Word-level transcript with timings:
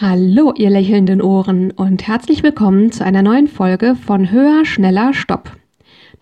Hallo, 0.00 0.52
ihr 0.56 0.70
lächelnden 0.70 1.20
Ohren 1.20 1.72
und 1.72 2.06
herzlich 2.06 2.44
willkommen 2.44 2.92
zu 2.92 3.04
einer 3.04 3.20
neuen 3.20 3.48
Folge 3.48 3.96
von 3.96 4.30
Höher, 4.30 4.64
Schneller, 4.64 5.12
Stopp. 5.12 5.56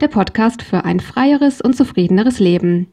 Der 0.00 0.08
Podcast 0.08 0.62
für 0.62 0.87
ein 0.87 0.99
freieres 0.99 1.60
und 1.60 1.76
zufriedeneres 1.76 2.39
Leben. 2.39 2.91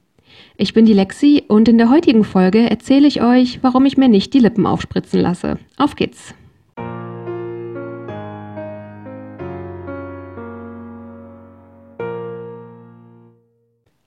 Ich 0.58 0.74
bin 0.74 0.86
die 0.86 0.92
Lexi 0.92 1.46
und 1.48 1.70
in 1.70 1.78
der 1.78 1.90
heutigen 1.90 2.26
Folge 2.26 2.70
erzähle 2.70 3.08
ich 3.08 3.22
euch, 3.22 3.60
warum 3.62 3.86
ich 3.86 3.96
mir 3.96 4.10
nicht 4.10 4.34
die 4.34 4.40
Lippen 4.40 4.66
aufspritzen 4.66 5.22
lasse. 5.22 5.58
Auf 5.78 5.96
geht's! 5.96 6.36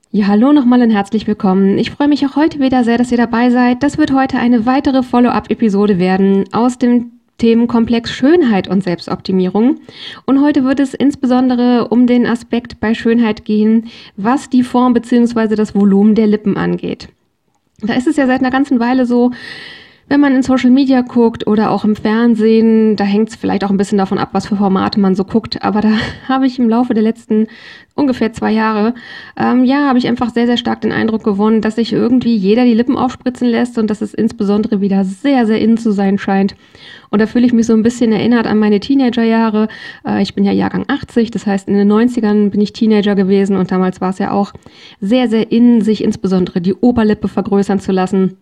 Ja, 0.09 0.27
hallo 0.27 0.53
nochmal 0.53 0.81
und 0.81 0.89
herzlich 0.89 1.27
willkommen. 1.27 1.77
Ich 1.77 1.91
freue 1.91 2.07
mich 2.07 2.25
auch 2.25 2.37
heute 2.37 2.61
wieder 2.61 2.85
sehr, 2.85 2.97
dass 2.97 3.11
ihr 3.11 3.17
dabei 3.17 3.49
seid. 3.49 3.83
Das 3.83 3.97
wird 3.97 4.13
heute 4.13 4.37
eine 4.37 4.65
weitere 4.65 5.03
Follow-up-Episode 5.03 5.99
werden 5.99 6.45
aus 6.53 6.77
dem 6.77 7.11
Themenkomplex 7.39 8.11
Schönheit 8.11 8.69
und 8.69 8.85
Selbstoptimierung. 8.85 9.81
Und 10.25 10.41
heute 10.41 10.63
wird 10.63 10.79
es 10.79 10.93
insbesondere 10.93 11.89
um 11.89 12.07
den 12.07 12.25
Aspekt 12.25 12.79
bei 12.79 12.93
Schönheit 12.93 13.43
gehen, 13.43 13.89
was 14.15 14.49
die 14.49 14.63
Form 14.63 14.93
bzw. 14.93 15.55
das 15.55 15.75
Volumen 15.75 16.15
der 16.15 16.27
Lippen 16.27 16.55
angeht. 16.55 17.09
Da 17.81 17.93
ist 17.93 18.07
es 18.07 18.15
ja 18.15 18.27
seit 18.27 18.39
einer 18.39 18.49
ganzen 18.49 18.79
Weile 18.79 19.05
so, 19.05 19.31
wenn 20.09 20.21
man 20.21 20.33
in 20.33 20.41
Social 20.41 20.71
Media 20.71 21.01
guckt 21.01 21.47
oder 21.47 21.69
auch 21.69 21.83
im 21.83 21.95
Fernsehen, 21.95 22.95
da 22.95 23.03
hängt 23.03 23.29
es 23.29 23.35
vielleicht 23.35 23.65
auch 23.65 23.69
ein 23.69 23.77
bisschen 23.77 23.97
davon 23.97 24.17
ab, 24.17 24.29
was 24.31 24.47
für 24.47 24.55
Formate 24.55 24.99
man 24.99 25.15
so 25.15 25.25
guckt. 25.25 25.63
Aber 25.63 25.81
da 25.81 25.91
habe 26.29 26.47
ich 26.47 26.59
im 26.59 26.69
Laufe 26.69 26.93
der 26.93 27.03
letzten 27.03 27.47
ungefähr 27.93 28.31
zwei 28.31 28.51
Jahre, 28.51 28.93
ähm, 29.35 29.65
ja, 29.65 29.87
habe 29.87 29.97
ich 29.97 30.07
einfach 30.07 30.29
sehr, 30.29 30.45
sehr 30.45 30.55
stark 30.55 30.81
den 30.81 30.91
Eindruck 30.91 31.23
gewonnen, 31.23 31.61
dass 31.61 31.75
sich 31.75 31.91
irgendwie 31.91 32.35
jeder 32.35 32.63
die 32.63 32.73
Lippen 32.75 32.95
aufspritzen 32.95 33.47
lässt 33.49 33.77
und 33.77 33.89
dass 33.89 34.01
es 34.01 34.13
insbesondere 34.13 34.79
wieder 34.81 35.03
sehr, 35.03 35.45
sehr 35.45 35.59
innen 35.59 35.77
zu 35.77 35.91
sein 35.91 36.17
scheint. 36.17 36.55
Und 37.09 37.21
da 37.21 37.25
fühle 37.25 37.45
ich 37.45 37.53
mich 37.53 37.65
so 37.65 37.73
ein 37.73 37.83
bisschen 37.83 38.11
erinnert 38.11 38.47
an 38.47 38.59
meine 38.59 38.79
Teenagerjahre. 38.79 39.67
Äh, 40.05 40.21
ich 40.21 40.35
bin 40.35 40.45
ja 40.45 40.53
Jahrgang 40.53 40.85
80, 40.87 41.31
das 41.31 41.45
heißt 41.45 41.67
in 41.67 41.73
den 41.73 41.91
90ern 41.91 42.49
bin 42.49 42.61
ich 42.61 42.71
Teenager 42.71 43.15
gewesen 43.15 43.57
und 43.57 43.71
damals 43.71 43.99
war 43.99 44.11
es 44.11 44.19
ja 44.19 44.31
auch 44.31 44.53
sehr, 45.01 45.27
sehr 45.27 45.51
innen, 45.51 45.81
sich 45.81 46.01
insbesondere 46.03 46.61
die 46.61 46.75
Oberlippe 46.75 47.27
vergrößern 47.27 47.79
zu 47.79 47.91
lassen. 47.91 48.37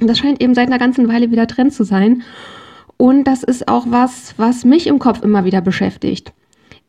Das 0.00 0.18
scheint 0.18 0.40
eben 0.40 0.54
seit 0.54 0.68
einer 0.68 0.78
ganzen 0.78 1.08
Weile 1.08 1.30
wieder 1.30 1.46
Trend 1.46 1.72
zu 1.72 1.84
sein. 1.84 2.22
Und 2.96 3.24
das 3.24 3.42
ist 3.42 3.68
auch 3.68 3.86
was, 3.88 4.34
was 4.36 4.64
mich 4.64 4.86
im 4.86 4.98
Kopf 4.98 5.22
immer 5.22 5.44
wieder 5.44 5.60
beschäftigt. 5.60 6.32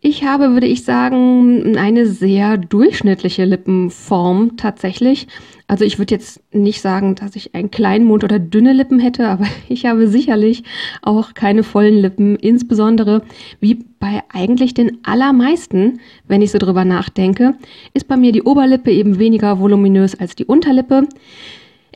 Ich 0.01 0.23
habe, 0.23 0.53
würde 0.53 0.67
ich 0.67 0.85
sagen, 0.85 1.75
eine 1.75 2.05
sehr 2.05 2.57
durchschnittliche 2.57 3.43
Lippenform 3.43 4.55
tatsächlich. 4.55 5.27
Also 5.67 5.83
ich 5.83 5.99
würde 5.99 6.15
jetzt 6.15 6.41
nicht 6.53 6.79
sagen, 6.79 7.15
dass 7.15 7.35
ich 7.35 7.53
einen 7.53 7.69
kleinen 7.69 8.05
Mund 8.05 8.23
oder 8.23 8.39
dünne 8.39 8.71
Lippen 8.71 8.99
hätte, 8.99 9.27
aber 9.27 9.45
ich 9.69 9.85
habe 9.85 10.07
sicherlich 10.07 10.63
auch 11.01 11.33
keine 11.33 11.63
vollen 11.63 11.95
Lippen, 11.95 12.37
insbesondere 12.37 13.23
wie 13.59 13.83
bei 13.99 14.23
eigentlich 14.29 14.73
den 14.73 14.99
allermeisten, 15.03 15.99
wenn 16.29 16.41
ich 16.41 16.51
so 16.51 16.59
drüber 16.59 16.85
nachdenke, 16.85 17.55
ist 17.93 18.07
bei 18.07 18.15
mir 18.15 18.31
die 18.31 18.43
Oberlippe 18.43 18.91
eben 18.91 19.19
weniger 19.19 19.59
voluminös 19.59 20.15
als 20.15 20.33
die 20.33 20.45
Unterlippe. 20.45 21.09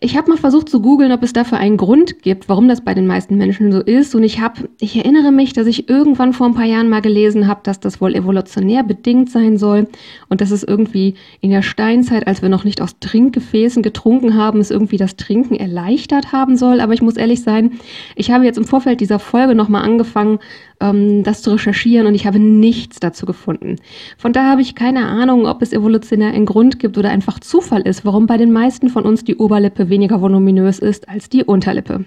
Ich 0.03 0.17
habe 0.17 0.29
mal 0.29 0.37
versucht 0.37 0.67
zu 0.67 0.81
googeln, 0.81 1.13
ob 1.13 1.23
es 1.23 1.31
dafür 1.31 1.59
einen 1.59 1.77
Grund 1.77 2.21
gibt, 2.23 2.49
warum 2.49 2.67
das 2.67 2.81
bei 2.81 2.93
den 2.93 3.07
meisten 3.07 3.37
Menschen 3.37 3.71
so 3.71 3.79
ist. 3.79 4.13
Und 4.15 4.23
ich 4.23 4.41
habe, 4.41 4.67
ich 4.81 4.97
erinnere 4.97 5.31
mich, 5.31 5.53
dass 5.53 5.65
ich 5.65 5.87
irgendwann 5.87 6.33
vor 6.33 6.45
ein 6.45 6.55
paar 6.55 6.65
Jahren 6.65 6.89
mal 6.89 7.01
gelesen 7.01 7.47
habe, 7.47 7.61
dass 7.63 7.79
das 7.79 8.01
wohl 8.01 8.13
evolutionär 8.13 8.83
bedingt 8.83 9.29
sein 9.29 9.55
soll 9.55 9.87
und 10.27 10.41
dass 10.41 10.51
es 10.51 10.61
irgendwie 10.61 11.13
in 11.39 11.51
der 11.51 11.61
Steinzeit, 11.61 12.27
als 12.27 12.41
wir 12.41 12.49
noch 12.49 12.65
nicht 12.65 12.81
aus 12.81 12.99
Trinkgefäßen 12.99 13.81
getrunken 13.81 14.35
haben, 14.35 14.59
es 14.59 14.71
irgendwie 14.71 14.97
das 14.97 15.15
Trinken 15.15 15.55
erleichtert 15.55 16.33
haben 16.33 16.57
soll. 16.57 16.81
Aber 16.81 16.91
ich 16.91 17.01
muss 17.01 17.15
ehrlich 17.15 17.41
sein, 17.41 17.71
ich 18.17 18.29
habe 18.29 18.43
jetzt 18.43 18.57
im 18.57 18.65
Vorfeld 18.65 18.99
dieser 18.99 19.19
Folge 19.19 19.55
nochmal 19.55 19.85
angefangen, 19.85 20.39
ähm, 20.83 21.23
das 21.23 21.41
zu 21.41 21.51
recherchieren 21.51 22.07
und 22.07 22.13
ich 22.13 22.27
habe 22.27 22.39
nichts 22.39 22.99
dazu 22.99 23.25
gefunden. 23.25 23.77
Von 24.17 24.33
daher 24.33 24.51
habe 24.51 24.61
ich 24.61 24.75
keine 24.75 25.05
Ahnung, 25.05 25.47
ob 25.47 25.61
es 25.61 25.73
evolutionär 25.73 26.33
einen 26.33 26.45
Grund 26.45 26.77
gibt 26.79 26.97
oder 26.97 27.09
einfach 27.09 27.39
Zufall 27.39 27.81
ist, 27.83 28.05
warum 28.05 28.27
bei 28.27 28.37
den 28.37 28.51
meisten 28.51 28.89
von 28.89 29.05
uns 29.05 29.23
die 29.23 29.37
Oberlippe 29.37 29.89
weniger 29.93 30.19
voluminös 30.21 30.79
ist 30.79 31.07
als 31.07 31.29
die 31.29 31.43
Unterlippe. 31.43 32.05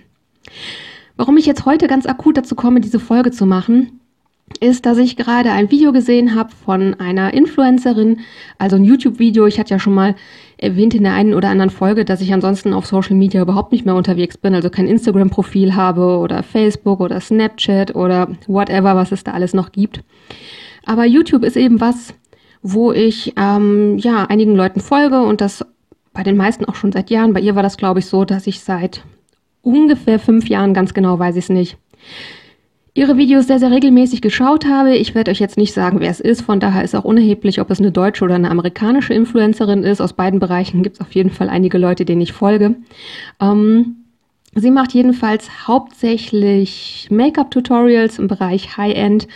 Warum 1.16 1.36
ich 1.36 1.47
jetzt 1.47 1.64
heute 1.64 1.86
ganz 1.86 2.04
akut 2.04 2.36
dazu 2.36 2.56
komme, 2.56 2.80
diese 2.80 2.98
Folge 2.98 3.30
zu 3.30 3.47
machen, 3.47 4.00
ist, 4.60 4.86
dass 4.86 4.98
ich 4.98 5.16
gerade 5.16 5.50
ein 5.50 5.70
Video 5.70 5.92
gesehen 5.92 6.34
habe 6.34 6.50
von 6.50 6.94
einer 6.94 7.32
Influencerin, 7.32 8.20
also 8.58 8.76
ein 8.76 8.84
YouTube-Video. 8.84 9.47
Ich 9.47 9.58
hatte 9.58 9.70
ja 9.74 9.78
schon 9.78 9.94
mal 9.94 10.14
erwähnt 10.58 10.94
in 10.94 11.04
der 11.04 11.14
einen 11.14 11.34
oder 11.34 11.48
anderen 11.48 11.70
Folge, 11.70 12.04
dass 12.04 12.20
ich 12.20 12.32
ansonsten 12.32 12.72
auf 12.72 12.86
Social 12.86 13.16
Media 13.16 13.42
überhaupt 13.42 13.72
nicht 13.72 13.84
mehr 13.84 13.94
unterwegs 13.94 14.36
bin, 14.36 14.54
also 14.54 14.70
kein 14.70 14.86
Instagram-Profil 14.86 15.74
habe 15.74 16.18
oder 16.18 16.42
Facebook 16.42 17.00
oder 17.00 17.20
Snapchat 17.20 17.94
oder 17.94 18.28
whatever, 18.47 18.97
was 18.97 19.12
es 19.12 19.24
da 19.24 19.32
alles 19.32 19.54
noch 19.54 19.72
gibt. 19.72 20.00
Aber 20.84 21.04
YouTube 21.04 21.44
ist 21.44 21.56
eben 21.56 21.80
was, 21.80 22.14
wo 22.62 22.92
ich 22.92 23.34
ähm, 23.36 23.98
ja 23.98 24.24
einigen 24.24 24.54
Leuten 24.54 24.80
folge 24.80 25.20
und 25.22 25.41
das 25.41 25.64
bei 26.16 26.22
den 26.22 26.37
meisten 26.37 26.65
auch 26.65 26.75
schon 26.75 26.93
seit 26.93 27.10
Jahren. 27.10 27.34
Bei 27.34 27.41
ihr 27.41 27.54
war 27.54 27.62
das, 27.62 27.77
glaube 27.77 28.00
ich, 28.00 28.06
so, 28.06 28.25
dass 28.25 28.47
ich 28.47 28.60
seit 28.60 29.04
ungefähr 29.60 30.19
fünf 30.19 30.49
Jahren, 30.49 30.72
ganz 30.72 30.94
genau 30.94 31.19
weiß 31.19 31.37
ich 31.37 31.44
es 31.44 31.49
nicht, 31.50 31.77
ihre 32.94 33.19
Videos 33.19 33.47
sehr, 33.47 33.59
sehr 33.59 33.71
regelmäßig 33.71 34.22
geschaut 34.22 34.65
habe. 34.65 34.97
Ich 34.97 35.15
werde 35.15 35.31
euch 35.31 35.41
jetzt 35.41 35.59
nicht 35.59 35.75
sagen, 35.75 36.00
wer 36.00 36.10
es 36.10 36.21
ist. 36.21 36.41
Von 36.41 36.59
daher 36.59 36.82
ist 36.82 36.94
auch 36.94 37.04
unerheblich, 37.04 37.60
ob 37.60 37.71
es 37.71 37.78
eine 37.78 37.93
deutsche 37.93 38.25
oder 38.25 38.37
eine 38.37 38.50
amerikanische 38.50 39.12
Influencerin 39.12 39.84
ist. 39.84 40.00
Aus 40.00 40.15
beiden 40.15 40.41
Bereichen 40.41 40.82
gibt 40.82 40.97
es 40.97 41.03
auf 41.03 41.12
jeden 41.15 41.31
Fall 41.31 41.50
einige 41.50 41.77
Leute, 41.77 42.06
denen 42.06 42.22
ich 42.22 42.33
folge. 42.33 42.77
Ähm, 43.38 43.97
sie 44.54 44.71
macht 44.71 44.94
jedenfalls 44.94 45.69
hauptsächlich 45.69 47.09
Make-up-Tutorials 47.10 48.19
im 48.19 48.28
Bereich 48.28 48.78
High-End 48.78 49.28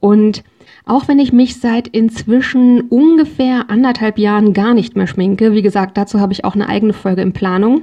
und 0.00 0.42
auch 0.84 1.08
wenn 1.08 1.18
ich 1.18 1.32
mich 1.32 1.60
seit 1.60 1.88
inzwischen 1.88 2.82
ungefähr 2.82 3.70
anderthalb 3.70 4.18
Jahren 4.18 4.52
gar 4.52 4.74
nicht 4.74 4.96
mehr 4.96 5.06
schminke, 5.06 5.52
wie 5.52 5.62
gesagt, 5.62 5.96
dazu 5.96 6.20
habe 6.20 6.32
ich 6.32 6.44
auch 6.44 6.54
eine 6.54 6.68
eigene 6.68 6.92
Folge 6.92 7.22
in 7.22 7.32
Planung, 7.32 7.82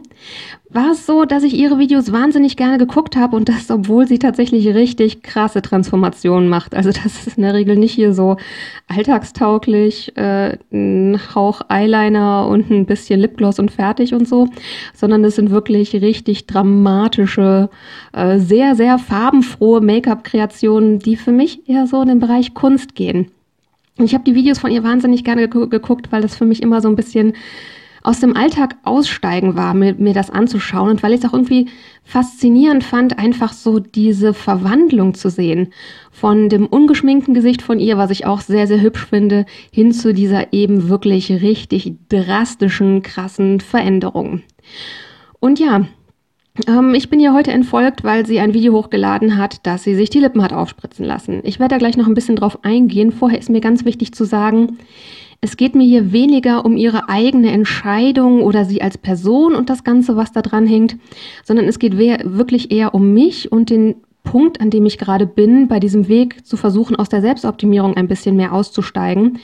war 0.72 0.92
es 0.92 1.08
so, 1.08 1.26
dass 1.26 1.42
ich 1.42 1.56
ihre 1.56 1.80
Videos 1.80 2.12
wahnsinnig 2.12 2.56
gerne 2.56 2.78
geguckt 2.78 3.16
habe 3.16 3.36
und 3.36 3.50
das, 3.50 3.72
obwohl 3.72 4.08
sie 4.08 4.20
tatsächlich 4.20 4.68
richtig 4.68 5.24
krasse 5.24 5.64
Transformationen 5.64 6.48
macht. 6.48 6.76
Also 6.76 6.92
das 6.92 7.26
ist 7.26 7.38
in 7.38 7.44
der 7.44 7.56
Regel 7.56 7.76
nicht 7.76 7.94
hier 7.94 8.14
so 8.14 8.38
alltagstauglich, 8.88 10.16
äh, 10.16 10.58
ein 10.72 11.20
Hauch 11.34 11.62
Eyeliner 11.70 12.48
und 12.48 12.70
ein 12.70 12.86
bisschen 12.86 13.20
Lipgloss 13.20 13.58
und 13.58 13.72
fertig 13.72 14.14
und 14.14 14.28
so, 14.28 14.48
sondern 14.94 15.24
es 15.24 15.36
sind 15.36 15.50
wirklich 15.50 15.94
richtig 15.96 16.46
dramatische, 16.46 17.70
äh, 18.14 18.38
sehr, 18.38 18.76
sehr 18.76 19.00
farbenfrohe 19.00 19.82
Make-up-Kreationen, 19.82 21.00
die 21.00 21.16
für 21.16 21.32
mich 21.32 21.68
eher 21.68 21.88
so 21.88 22.00
in 22.04 22.10
den 22.10 22.20
Bereich 22.20 22.54
Kunst 22.54 22.89
gehen. 22.96 23.32
Ich 23.98 24.14
habe 24.14 24.24
die 24.24 24.36
Videos 24.36 24.60
von 24.60 24.72
ihr 24.72 24.84
wahnsinnig 24.84 25.24
gerne 25.24 25.50
geguckt, 25.50 26.12
weil 26.12 26.22
das 26.22 26.36
für 26.36 26.46
mich 26.46 26.62
immer 26.62 26.82
so 26.82 26.88
ein 26.88 26.96
bisschen 26.96 27.34
aus 28.02 28.20
dem 28.22 28.36
Alltag 28.36 28.76
aussteigen 28.84 29.56
war, 29.56 29.74
mir, 29.74 29.94
mir 29.96 30.14
das 30.14 30.30
anzuschauen 30.30 30.90
und 30.90 31.04
weil 31.04 31.14
ich 31.14 31.20
es 31.20 31.30
auch 31.30 31.34
irgendwie 31.34 31.68
faszinierend 32.04 32.84
fand, 32.84 33.20
einfach 33.20 33.52
so 33.52 33.80
diese 33.80 34.34
Verwandlung 34.34 35.14
zu 35.16 35.30
sehen 35.30 35.74
von 36.12 36.50
dem 36.50 36.66
ungeschminkten 36.66 37.34
Gesicht 37.34 37.62
von 37.62 37.80
ihr, 37.80 37.98
was 37.98 38.10
ich 38.10 38.26
auch 38.26 38.42
sehr, 38.42 38.68
sehr 38.68 38.82
hübsch 38.82 39.06
finde, 39.06 39.46
hin 39.72 39.92
zu 39.92 40.14
dieser 40.14 40.54
eben 40.54 40.90
wirklich 40.90 41.30
richtig 41.30 41.94
drastischen, 42.08 43.04
krassen 43.04 43.60
Veränderung. 43.60 44.44
Und 45.40 45.60
ja, 45.60 45.86
ähm, 46.68 46.94
ich 46.94 47.10
bin 47.10 47.20
ihr 47.20 47.34
heute 47.34 47.52
entfolgt, 47.52 48.04
weil 48.04 48.26
sie 48.26 48.40
ein 48.40 48.54
Video 48.54 48.74
hochgeladen 48.74 49.38
hat, 49.38 49.66
dass 49.66 49.84
sie 49.84 49.96
sich 49.96 50.10
die 50.10 50.20
Lippen 50.20 50.42
hat 50.42 50.54
aufspritzen 50.54 51.06
lassen. 51.06 51.42
Ich 51.44 51.60
werde 51.60 51.76
da 51.76 51.80
gleich 51.80 51.98
noch 51.98 52.08
ein 52.08 52.14
bisschen 52.14 52.36
drauf 52.36 52.64
eingehen. 52.64 53.12
Vorher 53.12 53.40
ist 53.40 53.50
mir 53.50 53.62
ganz 53.62 53.86
wichtig 53.86 54.14
zu 54.14 54.26
sagen, 54.26 54.78
es 55.42 55.56
geht 55.56 55.74
mir 55.74 55.86
hier 55.86 56.12
weniger 56.12 56.66
um 56.66 56.76
ihre 56.76 57.08
eigene 57.08 57.52
Entscheidung 57.52 58.42
oder 58.42 58.66
sie 58.66 58.82
als 58.82 58.98
Person 58.98 59.56
und 59.56 59.70
das 59.70 59.84
Ganze, 59.84 60.18
was 60.18 60.34
da 60.34 60.42
dran 60.42 60.68
hängt, 60.68 60.98
sondern 61.46 61.66
es 61.66 61.80
geht 61.80 61.98
wirklich 61.98 62.72
eher 62.72 62.94
um 62.94 63.14
mich 63.14 63.52
und 63.52 63.70
den 63.70 63.96
Punkt, 64.24 64.60
an 64.60 64.70
dem 64.70 64.86
ich 64.86 64.98
gerade 64.98 65.26
bin, 65.26 65.70
bei 65.70 65.80
diesem 65.80 66.10
Weg 66.10 66.46
zu 66.46 66.58
versuchen, 66.58 66.98
aus 66.98 67.08
der 67.08 67.22
Selbstoptimierung 67.22 67.96
ein 67.96 68.10
bisschen 68.10 68.36
mehr 68.36 68.54
auszusteigen 68.54 69.40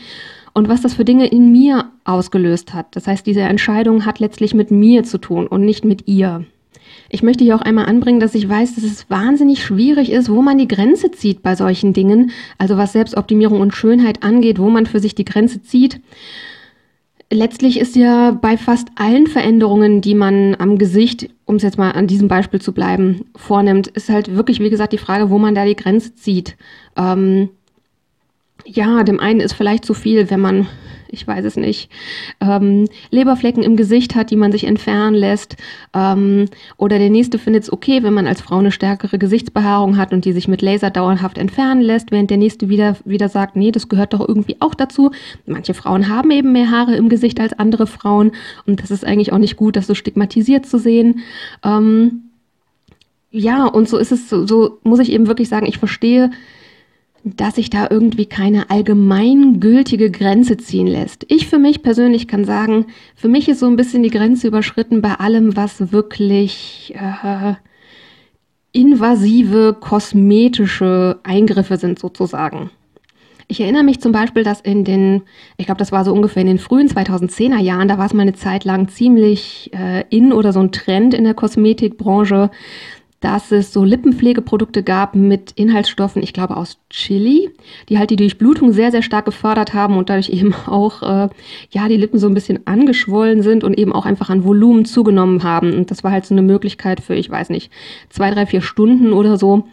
und 0.54 0.68
was 0.68 0.82
das 0.82 0.96
für 0.96 1.06
Dinge 1.06 1.28
in 1.28 1.52
mir 1.52 1.92
ausgelöst 2.04 2.74
hat. 2.74 2.96
Das 2.96 3.08
heißt, 3.08 3.26
diese 3.26 3.42
Entscheidung 3.42 4.06
hat 4.06 4.20
letztlich 4.20 4.54
mit 4.54 4.72
mir 4.72 5.04
zu 5.04 5.18
tun 5.18 5.48
und 5.48 5.64
nicht 5.64 5.86
mit 5.86 6.08
ihr. 6.08 6.46
Ich 7.10 7.24
möchte 7.24 7.44
hier 7.44 7.56
auch 7.56 7.62
einmal 7.62 7.86
anbringen, 7.86 8.20
dass 8.20 8.36
ich 8.36 8.48
weiß, 8.48 8.76
dass 8.76 8.84
es 8.84 9.10
wahnsinnig 9.10 9.64
schwierig 9.64 10.12
ist, 10.12 10.30
wo 10.30 10.42
man 10.42 10.58
die 10.58 10.68
Grenze 10.68 11.12
zieht 11.12 11.44
bei 11.44 11.56
solchen 11.56 11.94
Dingen, 11.94 12.32
also 12.58 12.78
was 12.78 12.94
Selbstoptimierung 12.94 13.60
und 13.60 13.76
Schönheit 13.76 14.24
angeht, 14.24 14.60
wo 14.60 14.70
man 14.70 14.86
für 14.86 15.00
sich 15.00 15.16
die 15.16 15.26
Grenze 15.26 15.62
zieht. 15.62 16.02
Letztlich 17.32 17.80
ist 17.80 17.96
ja 17.96 18.32
bei 18.32 18.56
fast 18.58 18.90
allen 18.96 19.28
Veränderungen, 19.28 20.02
die 20.02 20.14
man 20.14 20.56
am 20.56 20.78
Gesicht, 20.78 21.30
um 21.46 21.56
es 21.56 21.64
jetzt 21.64 21.78
mal 21.78 21.92
an 21.92 22.08
diesem 22.08 22.28
Beispiel 22.28 22.62
zu 22.62 22.72
bleiben, 22.72 23.26
vornimmt, 23.36 23.88
ist 23.88 24.10
halt 24.10 24.36
wirklich, 24.36 24.60
wie 24.60 24.70
gesagt, 24.70 24.94
die 24.94 25.00
Frage, 25.00 25.30
wo 25.30 25.40
man 25.40 25.56
da 25.56 25.66
die 25.66 25.76
Grenze 25.76 26.16
zieht. 26.16 26.56
Ähm, 26.96 27.50
ja, 28.66 29.04
dem 29.04 29.20
einen 29.20 29.40
ist 29.40 29.54
vielleicht 29.54 29.86
zu 29.86 29.94
viel, 29.94 30.30
wenn 30.30 30.42
man 30.42 30.68
ich 31.16 31.26
weiß 31.28 31.46
es 31.46 31.56
nicht, 31.56 31.90
ähm, 32.42 32.88
Leberflecken 33.10 33.64
im 33.64 33.76
Gesicht 33.76 34.16
hat, 34.16 34.32
die 34.32 34.36
man 34.36 34.52
sich 34.52 34.66
entfernen 34.66 35.16
lässt. 35.16 35.56
Ähm, 35.94 36.46
oder 36.78 37.00
der 37.00 37.10
nächste 37.10 37.40
findet 37.40 37.64
es 37.64 37.74
okay, 37.74 38.04
wenn 38.04 38.14
man 38.14 38.28
als 38.28 38.42
Frau 38.42 38.58
eine 38.58 38.72
stärkere 38.72 39.18
Gesichtsbehaarung 39.18 39.98
hat 39.98 40.14
und 40.14 40.26
die 40.26 40.34
sich 40.34 40.48
mit 40.48 40.62
Laser 40.62 40.90
dauerhaft 40.90 41.38
entfernen 41.38 41.82
lässt, 41.82 42.12
während 42.12 42.30
der 42.30 42.38
nächste 42.38 42.70
wieder, 42.70 42.98
wieder 43.06 43.30
sagt, 43.30 43.56
nee, 43.56 43.72
das 43.72 43.90
gehört 43.90 44.14
doch 44.14 44.28
irgendwie 44.28 44.58
auch 44.60 44.76
dazu. 44.76 45.12
Manche 45.46 45.74
Frauen 45.74 46.10
haben 46.10 46.32
eben 46.32 46.52
mehr 46.52 46.72
Haare 46.72 46.96
im 46.96 47.10
Gesicht 47.10 47.40
als 47.40 47.58
andere 47.58 47.88
Frauen 47.88 48.32
und 48.66 48.82
das 48.82 48.92
ist 48.92 49.06
eigentlich 49.06 49.32
auch 49.32 49.38
nicht 49.38 49.56
gut, 49.56 49.76
das 49.76 49.88
so 49.88 49.96
stigmatisiert 49.96 50.66
zu 50.66 50.78
sehen. 50.78 51.20
Ähm, 51.64 52.24
ja, 53.32 53.66
und 53.66 53.90
so 53.90 53.98
ist 53.98 54.12
es, 54.12 54.30
so, 54.30 54.46
so 54.48 54.80
muss 54.84 55.00
ich 55.00 55.12
eben 55.12 55.28
wirklich 55.28 55.50
sagen, 55.50 55.66
ich 55.66 55.78
verstehe, 55.78 56.32
dass 57.26 57.56
sich 57.56 57.72
da 57.72 57.88
irgendwie 57.90 58.28
keine 58.28 58.70
allgemeingültige 58.70 60.12
Grenze 60.12 60.58
ziehen 60.58 60.86
lässt. 60.86 61.26
Ich 61.28 61.48
für 61.48 61.58
mich 61.58 61.82
persönlich 61.82 62.28
kann 62.28 62.46
sagen, 62.46 62.86
für 63.16 63.28
mich 63.28 63.50
ist 63.50 63.60
so 63.60 63.66
ein 63.66 63.76
bisschen 63.76 64.04
die 64.04 64.12
Grenze 64.12 64.48
überschritten 64.48 65.02
bei 65.02 65.16
allem, 65.16 65.56
was 65.56 65.92
wirklich 65.92 66.94
äh, 66.96 67.56
invasive 68.74 69.76
kosmetische 69.80 71.20
Eingriffe 71.24 71.78
sind 71.78 71.98
sozusagen. 71.98 72.70
Ich 73.48 73.62
erinnere 73.62 73.84
mich 73.84 74.02
zum 74.02 74.12
Beispiel, 74.12 74.44
dass 74.44 74.62
in 74.62 74.84
den, 74.84 75.24
ich 75.58 75.66
glaube, 75.66 75.78
das 75.80 75.92
war 75.92 76.04
so 76.04 76.12
ungefähr 76.14 76.42
in 76.42 76.48
den 76.48 76.60
frühen 76.60 76.88
2010er 76.88 77.60
Jahren, 77.60 77.88
da 77.88 77.98
war 77.98 78.08
es 78.08 78.14
mal 78.14 78.24
eine 78.24 78.34
Zeit 78.34 78.66
lang 78.66 78.88
ziemlich 78.88 79.72
äh, 79.74 80.04
in 80.10 80.34
oder 80.34 80.52
so 80.52 80.60
ein 80.60 80.72
Trend 80.72 81.14
in 81.14 81.24
der 81.24 81.36
Kosmetikbranche, 81.36 82.50
dass 83.26 83.52
es 83.52 83.74
so 83.74 83.84
Lippenpflegeprodukte 83.84 84.84
gab 84.84 85.16
mit 85.16 85.52
Inhaltsstoffen, 85.56 86.22
ich 86.22 86.32
glaube 86.32 86.56
aus 86.56 86.78
Chili, 86.92 87.50
die 87.90 87.98
halt 87.98 88.12
die 88.12 88.18
Durchblutung 88.18 88.72
sehr, 88.72 88.92
sehr 88.92 89.02
stark 89.02 89.26
gefördert 89.26 89.74
haben 89.74 89.98
und 89.98 90.12
dadurch 90.12 90.30
eben 90.30 90.54
auch, 90.68 91.02
äh, 91.02 91.30
ja, 91.72 91.88
die 91.88 91.98
Lippen 91.98 92.20
so 92.20 92.28
ein 92.28 92.36
bisschen 92.36 92.68
angeschwollen 92.68 93.42
sind 93.42 93.64
und 93.64 93.80
eben 93.80 93.94
auch 93.94 94.06
einfach 94.06 94.30
an 94.30 94.44
Volumen 94.44 94.86
zugenommen 94.86 95.42
haben. 95.42 95.74
Und 95.74 95.90
das 95.90 96.04
war 96.04 96.12
halt 96.12 96.28
so 96.28 96.36
eine 96.36 96.44
Möglichkeit 96.44 97.00
für, 97.00 97.16
ich 97.16 97.28
weiß 97.28 97.50
nicht, 97.50 97.72
zwei, 98.12 98.30
drei, 98.30 98.46
vier 98.46 98.62
Stunden 98.62 99.12
oder 99.12 99.38
so, 99.38 99.64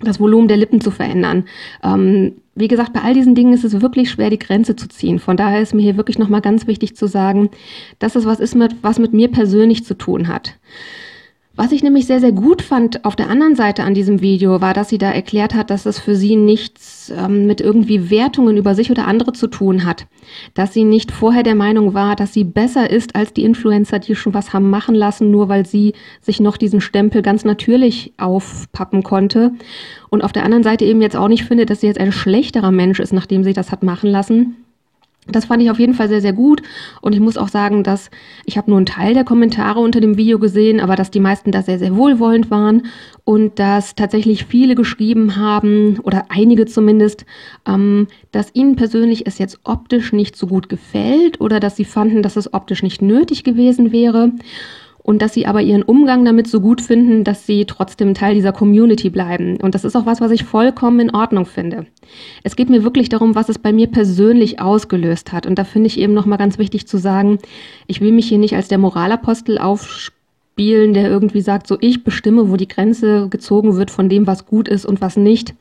das 0.00 0.18
Volumen 0.18 0.48
der 0.48 0.56
Lippen 0.56 0.80
zu 0.80 0.90
verändern. 0.90 1.44
Ähm, 1.84 2.36
wie 2.54 2.68
gesagt, 2.68 2.94
bei 2.94 3.02
all 3.02 3.12
diesen 3.12 3.34
Dingen 3.34 3.52
ist 3.52 3.64
es 3.64 3.82
wirklich 3.82 4.10
schwer, 4.10 4.30
die 4.30 4.38
Grenze 4.38 4.76
zu 4.76 4.88
ziehen. 4.88 5.18
Von 5.18 5.36
daher 5.36 5.60
ist 5.60 5.74
mir 5.74 5.82
hier 5.82 5.98
wirklich 5.98 6.18
nochmal 6.18 6.40
ganz 6.40 6.66
wichtig 6.66 6.96
zu 6.96 7.06
sagen, 7.06 7.50
dass 7.98 8.16
es 8.16 8.24
was 8.24 8.40
ist, 8.40 8.54
mit, 8.54 8.76
was 8.80 8.98
mit 8.98 9.12
mir 9.12 9.28
persönlich 9.28 9.84
zu 9.84 9.92
tun 9.92 10.26
hat. 10.28 10.54
Was 11.58 11.72
ich 11.72 11.82
nämlich 11.82 12.06
sehr, 12.06 12.20
sehr 12.20 12.30
gut 12.30 12.62
fand 12.62 13.04
auf 13.04 13.16
der 13.16 13.28
anderen 13.28 13.56
Seite 13.56 13.82
an 13.82 13.92
diesem 13.92 14.20
Video, 14.20 14.60
war, 14.60 14.74
dass 14.74 14.90
sie 14.90 14.96
da 14.96 15.10
erklärt 15.10 15.56
hat, 15.56 15.70
dass 15.70 15.86
es 15.86 15.98
für 15.98 16.14
sie 16.14 16.36
nichts 16.36 17.10
ähm, 17.10 17.46
mit 17.48 17.60
irgendwie 17.60 18.10
Wertungen 18.10 18.56
über 18.56 18.76
sich 18.76 18.92
oder 18.92 19.08
andere 19.08 19.32
zu 19.32 19.48
tun 19.48 19.84
hat. 19.84 20.06
Dass 20.54 20.72
sie 20.72 20.84
nicht 20.84 21.10
vorher 21.10 21.42
der 21.42 21.56
Meinung 21.56 21.94
war, 21.94 22.14
dass 22.14 22.32
sie 22.32 22.44
besser 22.44 22.88
ist 22.88 23.16
als 23.16 23.32
die 23.32 23.42
Influencer, 23.42 23.98
die 23.98 24.14
schon 24.14 24.34
was 24.34 24.52
haben 24.52 24.70
machen 24.70 24.94
lassen, 24.94 25.32
nur 25.32 25.48
weil 25.48 25.66
sie 25.66 25.94
sich 26.20 26.38
noch 26.38 26.58
diesen 26.58 26.80
Stempel 26.80 27.22
ganz 27.22 27.44
natürlich 27.44 28.12
aufpappen 28.18 29.02
konnte. 29.02 29.50
Und 30.10 30.22
auf 30.22 30.30
der 30.30 30.44
anderen 30.44 30.62
Seite 30.62 30.84
eben 30.84 31.02
jetzt 31.02 31.16
auch 31.16 31.26
nicht 31.26 31.42
findet, 31.42 31.70
dass 31.70 31.80
sie 31.80 31.88
jetzt 31.88 31.98
ein 31.98 32.12
schlechterer 32.12 32.70
Mensch 32.70 33.00
ist, 33.00 33.12
nachdem 33.12 33.42
sie 33.42 33.52
das 33.52 33.72
hat 33.72 33.82
machen 33.82 34.10
lassen 34.10 34.54
das 35.30 35.46
fand 35.46 35.62
ich 35.62 35.70
auf 35.70 35.78
jeden 35.78 35.94
Fall 35.94 36.08
sehr, 36.08 36.20
sehr 36.20 36.32
gut. 36.32 36.62
Und 37.00 37.12
ich 37.14 37.20
muss 37.20 37.36
auch 37.36 37.48
sagen, 37.48 37.82
dass 37.82 38.10
ich 38.44 38.56
habe 38.56 38.70
nur 38.70 38.78
einen 38.78 38.86
Teil 38.86 39.14
der 39.14 39.24
Kommentare 39.24 39.80
unter 39.80 40.00
dem 40.00 40.16
Video 40.16 40.38
gesehen, 40.38 40.80
aber 40.80 40.96
dass 40.96 41.10
die 41.10 41.20
meisten 41.20 41.52
da 41.52 41.62
sehr, 41.62 41.78
sehr 41.78 41.96
wohlwollend 41.96 42.50
waren 42.50 42.86
und 43.24 43.58
dass 43.58 43.94
tatsächlich 43.94 44.46
viele 44.46 44.74
geschrieben 44.74 45.36
haben, 45.36 45.98
oder 46.02 46.26
einige 46.28 46.66
zumindest, 46.66 47.26
ähm, 47.66 48.06
dass 48.32 48.54
ihnen 48.54 48.76
persönlich 48.76 49.26
es 49.26 49.38
jetzt 49.38 49.60
optisch 49.64 50.12
nicht 50.12 50.36
so 50.36 50.46
gut 50.46 50.68
gefällt 50.68 51.40
oder 51.40 51.60
dass 51.60 51.76
sie 51.76 51.84
fanden, 51.84 52.22
dass 52.22 52.36
es 52.36 52.52
optisch 52.54 52.82
nicht 52.82 53.02
nötig 53.02 53.44
gewesen 53.44 53.92
wäre 53.92 54.32
und 55.08 55.22
dass 55.22 55.32
sie 55.32 55.46
aber 55.46 55.62
ihren 55.62 55.84
Umgang 55.84 56.22
damit 56.26 56.48
so 56.48 56.60
gut 56.60 56.82
finden, 56.82 57.24
dass 57.24 57.46
sie 57.46 57.64
trotzdem 57.64 58.12
Teil 58.12 58.34
dieser 58.34 58.52
Community 58.52 59.08
bleiben. 59.08 59.56
Und 59.58 59.74
das 59.74 59.86
ist 59.86 59.96
auch 59.96 60.04
was, 60.04 60.20
was 60.20 60.30
ich 60.30 60.44
vollkommen 60.44 61.00
in 61.00 61.14
Ordnung 61.14 61.46
finde. 61.46 61.86
Es 62.42 62.56
geht 62.56 62.68
mir 62.68 62.84
wirklich 62.84 63.08
darum, 63.08 63.34
was 63.34 63.48
es 63.48 63.58
bei 63.58 63.72
mir 63.72 63.86
persönlich 63.86 64.60
ausgelöst 64.60 65.32
hat. 65.32 65.46
Und 65.46 65.58
da 65.58 65.64
finde 65.64 65.86
ich 65.86 65.98
eben 65.98 66.12
nochmal 66.12 66.36
ganz 66.36 66.58
wichtig 66.58 66.86
zu 66.86 66.98
sagen, 66.98 67.38
ich 67.86 68.02
will 68.02 68.12
mich 68.12 68.28
hier 68.28 68.36
nicht 68.36 68.54
als 68.54 68.68
der 68.68 68.76
Moralapostel 68.76 69.56
aufspielen, 69.56 70.92
der 70.92 71.08
irgendwie 71.08 71.40
sagt, 71.40 71.68
so 71.68 71.78
ich 71.80 72.04
bestimme, 72.04 72.50
wo 72.50 72.56
die 72.56 72.68
Grenze 72.68 73.30
gezogen 73.30 73.76
wird 73.76 73.90
von 73.90 74.10
dem, 74.10 74.26
was 74.26 74.44
gut 74.44 74.68
ist 74.68 74.84
und 74.84 75.00
was 75.00 75.16
nicht. 75.16 75.54